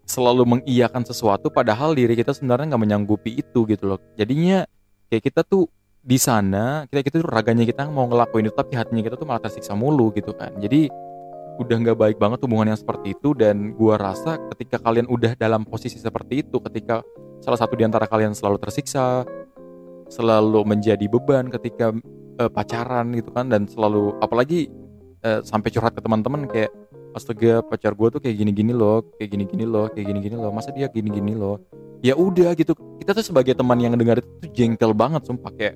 selalu 0.08 0.58
mengiyakan 0.58 1.04
sesuatu 1.04 1.52
padahal 1.52 1.92
diri 1.92 2.16
kita 2.16 2.32
sebenarnya 2.32 2.74
nggak 2.74 2.82
menyanggupi 2.82 3.36
itu 3.38 3.68
gitu 3.68 3.94
loh. 3.94 4.00
Jadinya 4.16 4.64
kayak 5.12 5.22
kita 5.28 5.40
tuh 5.44 5.68
di 6.00 6.16
sana 6.16 6.88
kita 6.88 7.20
tuh 7.20 7.28
raganya 7.28 7.68
kita 7.68 7.84
mau 7.92 8.08
ngelakuin 8.08 8.48
itu 8.48 8.56
tapi 8.56 8.72
hatinya 8.78 9.04
kita 9.04 9.20
tuh 9.20 9.28
malah 9.28 9.44
tersiksa 9.44 9.76
mulu 9.76 10.08
gitu 10.16 10.32
kan. 10.32 10.56
Jadi 10.56 10.88
udah 11.58 11.76
nggak 11.76 11.98
baik 11.98 12.16
banget 12.22 12.38
hubungan 12.46 12.72
yang 12.72 12.80
seperti 12.80 13.18
itu 13.18 13.34
dan 13.34 13.74
gua 13.74 13.98
rasa 13.98 14.38
ketika 14.54 14.78
kalian 14.78 15.10
udah 15.10 15.34
dalam 15.34 15.66
posisi 15.66 15.98
seperti 15.98 16.46
itu 16.46 16.56
ketika 16.62 17.02
salah 17.42 17.58
satu 17.58 17.74
di 17.74 17.82
antara 17.82 18.06
kalian 18.06 18.32
selalu 18.32 18.62
tersiksa 18.62 19.26
selalu 20.08 20.64
menjadi 20.64 21.04
beban 21.10 21.50
ketika 21.52 21.92
uh, 22.40 22.50
pacaran 22.50 23.12
gitu 23.12 23.34
kan 23.34 23.50
dan 23.50 23.66
selalu 23.66 24.16
apalagi 24.22 24.70
uh, 25.24 25.40
sampai 25.42 25.68
curhat 25.72 25.92
ke 25.94 26.00
teman-teman 26.02 26.46
kayak 26.46 26.70
astaga 27.16 27.64
pacar 27.64 27.96
gue 27.96 28.08
tuh 28.14 28.20
kayak 28.22 28.36
gini-gini 28.38 28.70
loh 28.70 29.02
kayak 29.16 29.30
gini-gini 29.34 29.64
loh 29.64 29.90
kayak 29.90 30.06
gini-gini 30.06 30.36
loh 30.36 30.50
masa 30.54 30.70
dia 30.70 30.86
gini-gini 30.90 31.34
loh? 31.34 31.62
Ya 31.98 32.14
udah 32.14 32.54
gitu. 32.54 32.78
Kita 33.02 33.10
tuh 33.10 33.26
sebagai 33.26 33.58
teman 33.58 33.78
yang 33.82 33.98
dengar 33.98 34.22
itu 34.22 34.30
tuh 34.38 34.50
jengkel 34.54 34.94
banget 34.94 35.26
sumpah 35.26 35.50
kayak 35.50 35.74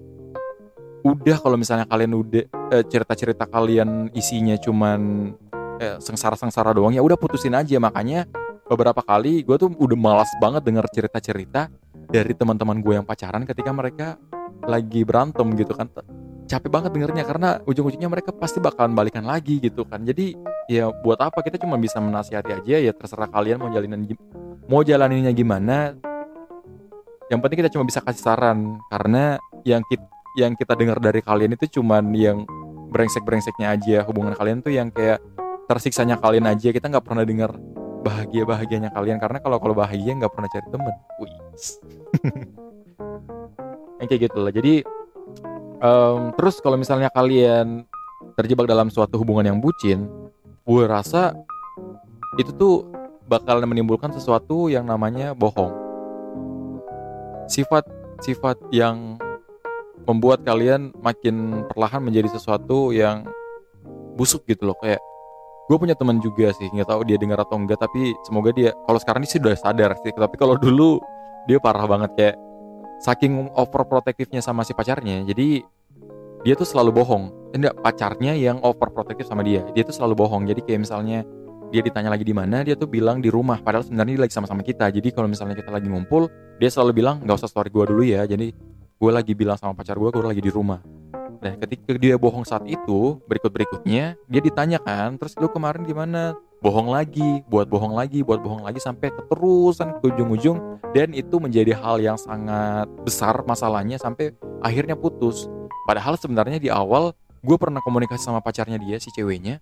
udah 1.02 1.36
kalau 1.42 1.58
misalnya 1.58 1.82
kalian 1.90 2.14
udah 2.14 2.44
eh, 2.46 2.84
cerita-cerita 2.86 3.50
kalian 3.50 4.14
isinya 4.14 4.54
cuman 4.54 5.34
eh, 5.82 5.98
sengsara-sengsara 5.98 6.70
doang 6.70 6.94
ya 6.94 7.02
udah 7.02 7.18
putusin 7.18 7.58
aja. 7.58 7.74
Makanya 7.82 8.30
beberapa 8.70 9.02
kali 9.02 9.42
gue 9.42 9.56
tuh 9.58 9.74
udah 9.74 9.98
malas 9.98 10.30
banget 10.38 10.62
denger 10.62 10.86
cerita-cerita 10.94 11.66
dari 12.06 12.32
teman-teman 12.36 12.78
gue 12.78 12.94
yang 13.02 13.06
pacaran 13.06 13.42
ketika 13.42 13.70
mereka 13.74 14.08
lagi 14.62 15.02
berantem 15.02 15.48
gitu 15.58 15.74
kan 15.74 15.90
capek 16.46 16.70
banget 16.70 16.90
dengernya 16.92 17.24
karena 17.24 17.48
ujung-ujungnya 17.64 18.10
mereka 18.10 18.30
pasti 18.34 18.58
bakalan 18.58 18.92
balikan 18.92 19.24
lagi 19.24 19.62
gitu 19.62 19.86
kan. 19.86 20.02
Jadi 20.02 20.34
ya 20.70 20.90
buat 20.90 21.18
apa 21.18 21.42
kita 21.42 21.58
cuma 21.58 21.78
bisa 21.78 21.98
menasihati 21.98 22.62
aja 22.62 22.76
ya 22.78 22.92
terserah 22.94 23.30
kalian 23.30 23.58
mau 23.60 23.70
jalanin 23.70 24.02
mau 24.66 24.82
jalaninnya 24.84 25.32
gimana. 25.34 25.94
Yang 27.30 27.40
penting 27.40 27.58
kita 27.64 27.72
cuma 27.72 27.84
bisa 27.88 28.00
kasih 28.04 28.22
saran 28.22 28.76
karena 28.92 29.40
yang 29.64 29.80
kita 29.88 30.04
yang 30.36 30.52
kita 30.56 30.72
dengar 30.76 31.00
dari 31.00 31.20
kalian 31.20 31.56
itu 31.56 31.80
cuman 31.80 32.12
yang 32.12 32.44
brengsek-brengseknya 32.92 33.72
aja. 33.72 34.04
Hubungan 34.04 34.36
kalian 34.36 34.60
tuh 34.60 34.72
yang 34.72 34.92
kayak 34.92 35.20
tersiksanya 35.68 36.20
kalian 36.20 36.48
aja. 36.48 36.72
Kita 36.72 36.88
nggak 36.88 37.04
pernah 37.04 37.24
dengar 37.24 37.52
bahagia 38.02 38.42
bahagianya 38.42 38.90
kalian 38.90 39.22
karena 39.22 39.38
kalau 39.38 39.62
kalau 39.62 39.78
bahagia 39.78 40.18
nggak 40.18 40.32
pernah 40.32 40.50
cari 40.50 40.66
temen. 40.68 40.94
Wih. 41.22 41.32
Yang 44.02 44.08
kayak 44.10 44.22
gitu 44.28 44.38
lah. 44.42 44.52
Jadi 44.52 44.74
um, 45.82 46.30
terus 46.38 46.62
kalau 46.62 46.78
misalnya 46.78 47.10
kalian 47.10 47.84
terjebak 48.38 48.70
dalam 48.70 48.88
suatu 48.88 49.18
hubungan 49.18 49.50
yang 49.52 49.58
bucin 49.58 50.06
gue 50.62 50.82
rasa 50.86 51.34
itu 52.38 52.54
tuh 52.54 52.86
bakal 53.26 53.60
menimbulkan 53.64 54.12
sesuatu 54.14 54.68
yang 54.68 54.88
namanya 54.88 55.32
bohong. 55.32 55.72
Sifat 57.50 57.84
sifat 58.22 58.56
yang 58.72 59.18
membuat 60.06 60.46
kalian 60.46 60.94
makin 61.00 61.66
perlahan 61.72 62.02
menjadi 62.02 62.32
sesuatu 62.32 62.94
yang 62.94 63.26
busuk 64.16 64.46
gitu 64.48 64.70
loh. 64.70 64.78
Kayak 64.80 65.02
gue 65.68 65.76
punya 65.78 65.96
teman 65.96 66.20
juga 66.20 66.52
sih 66.52 66.68
nggak 66.68 66.88
tahu 66.88 67.00
dia 67.08 67.16
dengar 67.16 67.40
atau 67.40 67.56
enggak 67.56 67.80
tapi 67.80 68.12
semoga 68.26 68.50
dia 68.52 68.76
kalau 68.84 68.98
sekarang 69.00 69.24
ini 69.24 69.30
sih 69.30 69.40
udah 69.40 69.56
sadar 69.56 69.94
sih 70.04 70.10
tapi 70.12 70.36
kalau 70.36 70.58
dulu 70.58 71.00
dia 71.48 71.56
parah 71.62 71.86
banget 71.86 72.10
kayak 72.18 72.36
saking 73.02 73.50
overprotektifnya 73.58 74.38
sama 74.38 74.62
si 74.62 74.70
pacarnya 74.72 75.26
jadi 75.26 75.66
dia 76.42 76.58
tuh 76.58 76.66
selalu 76.66 77.02
bohong. 77.02 77.54
Enggak 77.54 77.74
pacarnya 77.78 78.34
yang 78.34 78.58
overprotektif 78.66 79.30
sama 79.30 79.46
dia. 79.46 79.62
Dia 79.78 79.86
tuh 79.86 79.94
selalu 79.94 80.26
bohong. 80.26 80.42
Jadi 80.50 80.60
kayak 80.66 80.80
misalnya 80.82 81.22
dia 81.70 81.80
ditanya 81.80 82.10
lagi 82.12 82.26
di 82.26 82.34
mana 82.34 82.66
dia 82.66 82.74
tuh 82.74 82.90
bilang 82.90 83.22
di 83.22 83.30
rumah. 83.30 83.62
Padahal 83.62 83.86
sebenarnya 83.86 84.18
dia 84.18 84.22
lagi 84.26 84.34
sama-sama 84.34 84.66
kita. 84.66 84.90
Jadi 84.90 85.14
kalau 85.14 85.30
misalnya 85.30 85.54
kita 85.54 85.70
lagi 85.70 85.86
ngumpul 85.86 86.26
dia 86.58 86.68
selalu 86.68 86.98
bilang 86.98 87.22
nggak 87.22 87.38
usah 87.38 87.50
story 87.50 87.70
gue 87.70 87.84
dulu 87.86 88.02
ya. 88.02 88.26
Jadi 88.26 88.50
gue 88.98 89.10
lagi 89.10 89.32
bilang 89.38 89.54
sama 89.54 89.72
pacar 89.78 89.94
gue 89.94 90.10
gue 90.10 90.22
lagi 90.26 90.42
di 90.42 90.50
rumah. 90.50 90.82
Dan 91.42 91.58
ketika 91.58 91.94
dia 91.94 92.18
bohong 92.18 92.42
saat 92.42 92.66
itu 92.66 93.22
berikut 93.30 93.50
berikutnya 93.54 94.18
dia 94.18 94.40
ditanyakan 94.42 95.18
terus 95.18 95.34
lu 95.38 95.50
kemarin 95.50 95.82
gimana 95.86 96.34
bohong 96.62 96.94
lagi, 96.94 97.42
buat 97.50 97.66
bohong 97.66 97.98
lagi, 97.98 98.22
buat 98.22 98.38
bohong 98.38 98.62
lagi 98.62 98.78
sampai 98.78 99.10
keterusan 99.10 99.98
ke 99.98 100.14
ujung-ujung 100.14 100.78
dan 100.94 101.10
itu 101.10 101.42
menjadi 101.42 101.74
hal 101.74 101.98
yang 101.98 102.14
sangat 102.14 102.86
besar 103.02 103.42
masalahnya 103.42 103.98
sampai 103.98 104.30
akhirnya 104.62 104.94
putus. 104.94 105.50
Padahal 105.84 106.14
sebenarnya 106.14 106.62
di 106.62 106.70
awal 106.70 107.18
gue 107.42 107.58
pernah 107.58 107.82
komunikasi 107.82 108.22
sama 108.22 108.38
pacarnya 108.38 108.78
dia 108.78 109.02
si 109.02 109.10
ceweknya. 109.10 109.58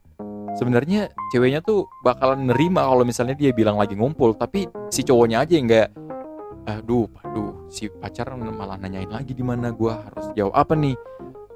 Sebenarnya 0.61 1.09
ceweknya 1.33 1.65
tuh 1.65 1.89
bakalan 2.05 2.53
nerima 2.53 2.85
kalau 2.85 3.09
misalnya 3.09 3.33
dia 3.33 3.57
bilang 3.57 3.81
lagi 3.81 3.97
ngumpul, 3.97 4.37
tapi 4.37 4.69
si 4.93 5.01
cowoknya 5.01 5.41
aja 5.41 5.57
yang 5.57 5.67
nggak 5.73 5.89
aduh, 6.69 7.09
aduh, 7.25 7.67
si 7.73 7.89
pacar 7.89 8.29
malah 8.37 8.77
nanyain 8.77 9.09
lagi 9.09 9.33
di 9.33 9.41
mana 9.41 9.73
gue 9.73 9.89
harus 9.89 10.29
jawab 10.37 10.53
apa 10.53 10.77
nih? 10.77 10.95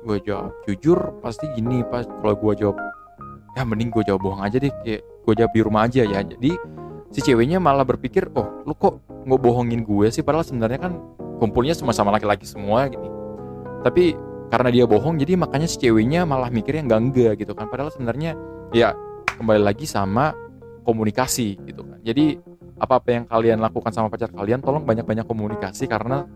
Gue 0.09 0.19
jawab 0.25 0.57
jujur 0.65 1.21
pasti 1.21 1.45
gini 1.53 1.85
pas 1.85 2.09
kalau 2.09 2.33
gue 2.33 2.53
jawab 2.65 2.81
ya 3.55 3.63
mending 3.63 3.91
gue 3.91 4.03
jawab 4.03 4.23
bohong 4.23 4.43
aja 4.43 4.59
deh 4.59 4.71
kayak 4.83 5.01
gue 5.03 5.35
jawab 5.39 5.53
di 5.55 5.61
rumah 5.63 5.83
aja 5.87 6.03
ya. 6.03 6.21
Jadi 6.21 6.53
si 7.15 7.21
ceweknya 7.23 7.63
malah 7.63 7.87
berpikir 7.87 8.29
oh 8.35 8.67
lu 8.67 8.75
kok 8.75 9.01
nggak 9.25 9.41
bohongin 9.41 9.87
gue 9.87 10.07
sih? 10.11 10.27
Padahal 10.27 10.45
sebenarnya 10.45 10.91
kan 10.91 10.93
kumpulnya 11.39 11.75
sama-sama 11.75 12.15
laki-laki 12.15 12.45
semua 12.45 12.91
gitu. 12.91 13.09
Tapi 13.87 14.19
karena 14.51 14.69
dia 14.71 14.85
bohong 14.85 15.19
jadi 15.19 15.39
makanya 15.39 15.67
si 15.71 15.79
ceweknya 15.79 16.27
malah 16.27 16.51
mikirnya 16.51 16.85
enggak 16.85 17.01
enggak 17.01 17.33
gitu 17.43 17.53
kan. 17.55 17.71
Padahal 17.71 17.95
sebenarnya 17.95 18.35
ya 18.75 18.93
kembali 19.39 19.63
lagi 19.63 19.87
sama 19.87 20.35
komunikasi 20.83 21.59
gitu 21.65 21.83
kan. 21.87 21.99
Jadi 22.05 22.39
apa-apa 22.75 23.09
yang 23.15 23.25
kalian 23.31 23.59
lakukan 23.63 23.95
sama 23.95 24.11
pacar 24.11 24.35
kalian 24.35 24.59
tolong 24.59 24.83
banyak-banyak 24.83 25.25
komunikasi 25.25 25.87
karena 25.87 26.27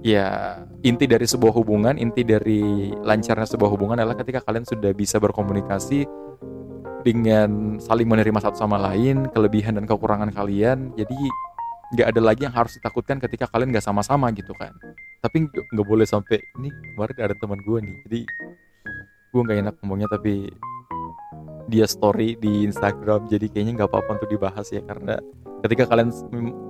ya 0.00 0.56
inti 0.80 1.04
dari 1.04 1.28
sebuah 1.28 1.52
hubungan 1.52 1.98
inti 2.00 2.24
dari 2.24 2.94
lancarnya 2.94 3.44
sebuah 3.44 3.70
hubungan 3.74 4.00
adalah 4.00 4.16
ketika 4.16 4.40
kalian 4.40 4.64
sudah 4.64 4.94
bisa 4.96 5.20
berkomunikasi 5.20 6.08
dengan 7.00 7.80
saling 7.80 8.06
menerima 8.06 8.40
satu 8.40 8.56
sama 8.60 8.76
lain 8.76 9.28
kelebihan 9.32 9.76
dan 9.80 9.84
kekurangan 9.88 10.30
kalian 10.32 10.92
jadi 10.94 11.18
nggak 11.90 12.06
ada 12.06 12.20
lagi 12.22 12.46
yang 12.46 12.54
harus 12.54 12.78
ditakutkan 12.78 13.18
ketika 13.18 13.50
kalian 13.50 13.74
nggak 13.74 13.82
sama-sama 13.82 14.30
gitu 14.30 14.54
kan. 14.54 14.70
Tapi 15.20 15.50
nggak 15.50 15.86
boleh 15.86 16.06
sampai 16.06 16.38
ini 16.60 16.70
kemarin 16.94 17.16
ada 17.18 17.34
teman 17.36 17.58
gue 17.60 17.78
nih 17.82 17.96
jadi 18.08 18.20
gue 19.30 19.40
nggak 19.46 19.58
enak 19.62 19.74
ngomongnya 19.82 20.08
tapi 20.10 20.50
dia 21.70 21.86
story 21.86 22.34
di 22.38 22.66
Instagram 22.66 23.30
jadi 23.30 23.46
kayaknya 23.46 23.82
nggak 23.82 23.90
apa-apa 23.94 24.18
untuk 24.18 24.30
dibahas 24.30 24.66
ya 24.74 24.82
karena 24.82 25.22
ketika 25.62 25.86
kalian 25.86 26.10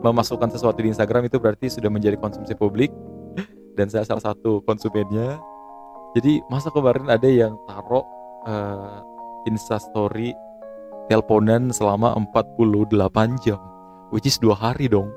memasukkan 0.05 0.51
sesuatu 0.53 0.83
di 0.83 0.93
Instagram 0.93 1.31
itu 1.31 1.41
berarti 1.41 1.73
sudah 1.73 1.89
menjadi 1.89 2.21
konsumsi 2.21 2.53
publik 2.53 2.93
dan 3.79 3.89
saya 3.89 4.05
salah 4.05 4.35
satu 4.35 4.61
konsumennya. 4.67 5.39
Jadi 6.13 6.43
masa 6.51 6.75
kemarin 6.75 7.07
ada 7.07 7.29
yang 7.31 7.55
taruh 7.71 8.03
uh, 8.45 8.99
instastory 9.49 10.35
teleponan 11.09 11.73
selama 11.73 12.15
48 12.33 13.45
jam 13.45 13.61
which 14.11 14.27
is 14.27 14.37
dua 14.37 14.59
hari 14.59 14.91
dong. 14.91 15.11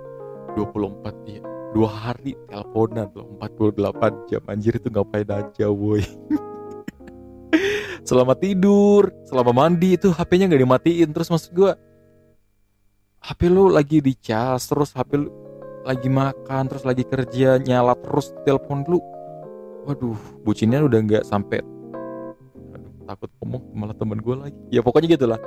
24 0.54 1.10
ya 1.26 1.42
dua 1.74 1.90
hari 1.90 2.38
teleponan 2.48 3.10
loh 3.18 3.28
48 3.42 4.30
jam. 4.30 4.42
Anjir 4.46 4.78
itu 4.78 4.88
ngapain 4.94 5.28
aja 5.28 5.68
woi. 5.68 6.06
Selama 8.08 8.36
tidur 8.36 9.16
selama 9.24 9.66
mandi 9.66 9.96
itu 9.96 10.12
HP-nya 10.12 10.52
nggak 10.52 10.64
dimatiin. 10.68 11.10
Terus 11.16 11.32
maksud 11.32 11.52
gue 11.56 11.72
HP 13.24 13.48
lu 13.48 13.72
lagi 13.72 14.04
dicas 14.04 14.68
terus 14.68 14.92
HP 14.92 15.24
lu 15.24 15.32
lagi 15.88 16.12
makan 16.12 16.68
terus 16.68 16.84
lagi 16.84 17.08
kerja 17.08 17.58
nyala 17.64 17.96
terus 17.96 18.36
telepon 18.44 18.84
lu. 18.86 19.00
Waduh 19.88 20.20
bucinnya 20.44 20.84
udah 20.84 21.00
nggak 21.00 21.24
sampai 21.24 21.64
takut 23.06 23.30
ngomong 23.42 23.64
malah 23.76 23.96
temen 23.96 24.20
gue 24.20 24.36
lagi. 24.36 24.60
Ya 24.72 24.82
pokoknya 24.82 25.16
gitulah. 25.16 25.40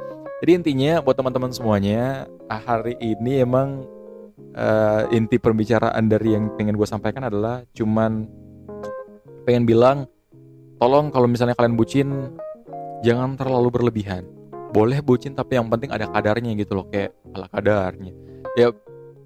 Jadi 0.44 0.50
intinya 0.52 1.00
buat 1.00 1.16
teman-teman 1.16 1.48
semuanya 1.48 2.28
hari 2.48 2.94
ini 3.00 3.40
emang 3.40 3.88
uh, 4.52 5.08
inti 5.08 5.40
pembicaraan 5.40 6.04
dari 6.12 6.36
yang 6.36 6.52
pengen 6.60 6.76
gue 6.76 6.84
sampaikan 6.84 7.24
adalah 7.24 7.64
cuman 7.72 8.28
pengen 9.48 9.64
bilang 9.64 9.98
tolong 10.76 11.08
kalau 11.08 11.24
misalnya 11.24 11.56
kalian 11.56 11.78
bucin 11.78 12.08
jangan 13.00 13.36
terlalu 13.36 13.72
berlebihan. 13.72 14.28
Boleh 14.76 15.00
bucin 15.00 15.32
tapi 15.32 15.56
yang 15.56 15.72
penting 15.72 15.88
ada 15.88 16.04
kadarnya 16.10 16.52
gitu 16.52 16.76
loh 16.76 16.86
kayak 16.92 17.16
ala 17.32 17.48
kadarnya. 17.48 18.12
Ya 18.60 18.72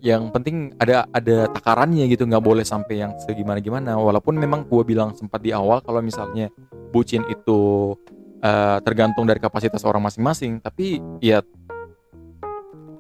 yang 0.01 0.33
penting 0.33 0.73
ada 0.81 1.05
ada 1.13 1.49
takarannya 1.53 2.09
gitu 2.09 2.25
nggak 2.25 2.41
boleh 2.41 2.65
sampai 2.65 3.05
yang 3.05 3.13
segimana 3.21 3.61
gimana 3.61 4.01
walaupun 4.01 4.37
memang 4.37 4.65
gue 4.65 4.83
bilang 4.85 5.13
sempat 5.13 5.45
di 5.45 5.53
awal 5.53 5.85
kalau 5.85 6.01
misalnya 6.01 6.49
bucin 6.89 7.21
itu 7.29 7.93
uh, 8.41 8.79
tergantung 8.81 9.29
dari 9.29 9.39
kapasitas 9.39 9.85
orang 9.85 10.01
masing-masing 10.09 10.61
tapi 10.65 10.99
ya 11.21 11.45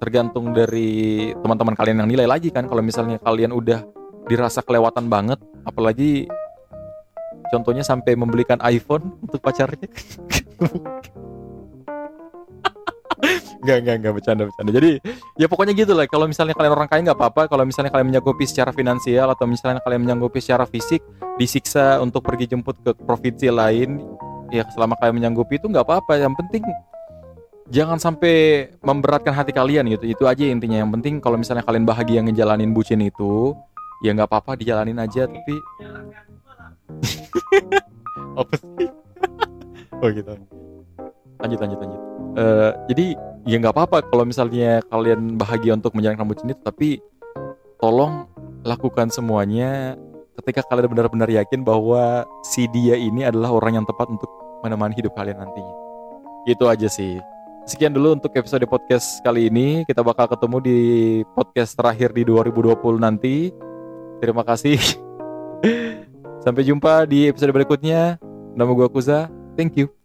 tergantung 0.01 0.57
dari 0.57 1.31
teman-teman 1.45 1.77
kalian 1.77 2.01
yang 2.03 2.09
nilai 2.09 2.25
lagi 2.25 2.49
kan. 2.49 2.65
Kalau 2.65 2.81
misalnya 2.81 3.21
kalian 3.21 3.53
udah 3.53 3.85
dirasa 4.25 4.65
kelewatan 4.65 5.13
banget 5.13 5.37
apalagi 5.69 6.25
contohnya 7.53 7.85
sampai 7.85 8.17
membelikan 8.17 8.57
iPhone 8.65 9.21
untuk 9.21 9.43
pacarnya 9.43 9.91
Enggak, 13.61 13.77
enggak, 13.85 13.97
enggak 14.01 14.13
bercanda, 14.17 14.43
bercanda. 14.49 14.71
Jadi 14.73 14.91
ya 15.37 15.47
pokoknya 15.47 15.73
gitu 15.77 15.93
lah. 15.93 16.09
Kalau 16.09 16.25
misalnya 16.25 16.57
kalian 16.57 16.73
orang 16.73 16.89
kaya 16.89 17.01
nggak 17.05 17.19
apa-apa. 17.21 17.43
Kalau 17.53 17.65
misalnya 17.69 17.93
kalian 17.93 18.09
menyanggupi 18.09 18.45
secara 18.49 18.73
finansial 18.73 19.29
atau 19.29 19.45
misalnya 19.45 19.85
kalian 19.85 20.01
menyanggupi 20.01 20.41
secara 20.41 20.65
fisik, 20.65 21.05
disiksa 21.37 22.01
untuk 22.01 22.25
pergi 22.25 22.49
jemput 22.49 22.81
ke 22.81 22.97
provinsi 22.97 23.53
lain, 23.53 24.01
ya 24.49 24.65
selama 24.73 24.97
kalian 24.97 25.21
menyanggupi 25.21 25.61
itu 25.61 25.69
nggak 25.69 25.85
apa-apa. 25.85 26.17
Yang 26.17 26.35
penting 26.41 26.65
jangan 27.69 28.01
sampai 28.01 28.69
memberatkan 28.81 29.37
hati 29.37 29.53
kalian 29.53 29.93
gitu. 29.93 30.09
Itu 30.09 30.25
aja 30.25 30.41
intinya. 30.41 30.81
Yang 30.81 30.91
penting 30.97 31.15
kalau 31.21 31.37
misalnya 31.37 31.65
kalian 31.65 31.85
bahagia 31.85 32.25
ngejalanin 32.25 32.73
bucin 32.73 33.05
itu 33.05 33.53
ya 34.01 34.17
nggak 34.17 34.29
apa-apa 34.33 34.57
dijalanin 34.57 34.97
aja. 34.97 35.29
Tapi 35.29 35.55
apa 38.41 38.55
oh 40.01 40.09
gitu. 40.09 40.33
Lanjut 41.41 41.59
lanjut 41.61 41.79
lanjut. 41.81 42.01
Uh, 42.41 42.73
jadi 42.89 43.07
ya 43.49 43.57
nggak 43.57 43.73
apa-apa 43.73 44.05
kalau 44.09 44.25
misalnya 44.29 44.85
kalian 44.89 45.37
bahagia 45.41 45.77
untuk 45.77 45.97
menjalankan 45.97 46.27
bucin 46.29 46.53
itu 46.53 46.61
tapi 46.61 46.89
tolong 47.81 48.29
lakukan 48.65 49.09
semuanya 49.09 49.97
ketika 50.41 50.65
kalian 50.69 50.89
benar-benar 50.93 51.29
yakin 51.29 51.61
bahwa 51.65 52.25
si 52.45 52.65
dia 52.73 52.97
ini 52.97 53.25
adalah 53.25 53.53
orang 53.53 53.81
yang 53.81 53.87
tepat 53.89 54.09
untuk 54.09 54.29
menemani 54.65 54.97
hidup 54.97 55.13
kalian 55.13 55.41
nantinya. 55.41 55.75
Gitu 56.49 56.65
aja 56.65 56.89
sih. 56.89 57.21
Sekian 57.69 57.93
dulu 57.93 58.17
untuk 58.17 58.33
episode 58.33 58.65
podcast 58.65 59.21
kali 59.21 59.53
ini. 59.53 59.85
Kita 59.85 60.01
bakal 60.01 60.27
ketemu 60.33 60.57
di 60.65 60.79
podcast 61.37 61.77
terakhir 61.77 62.17
di 62.17 62.25
2020 62.25 62.81
nanti. 62.97 63.53
Terima 64.25 64.43
kasih. 64.43 64.81
Sampai 66.45 66.65
jumpa 66.65 67.05
di 67.05 67.29
episode 67.29 67.53
berikutnya. 67.53 68.17
Nama 68.57 68.71
gue 68.73 68.89
Kuza. 68.89 69.29
Thank 69.61 69.77
you. 69.77 70.00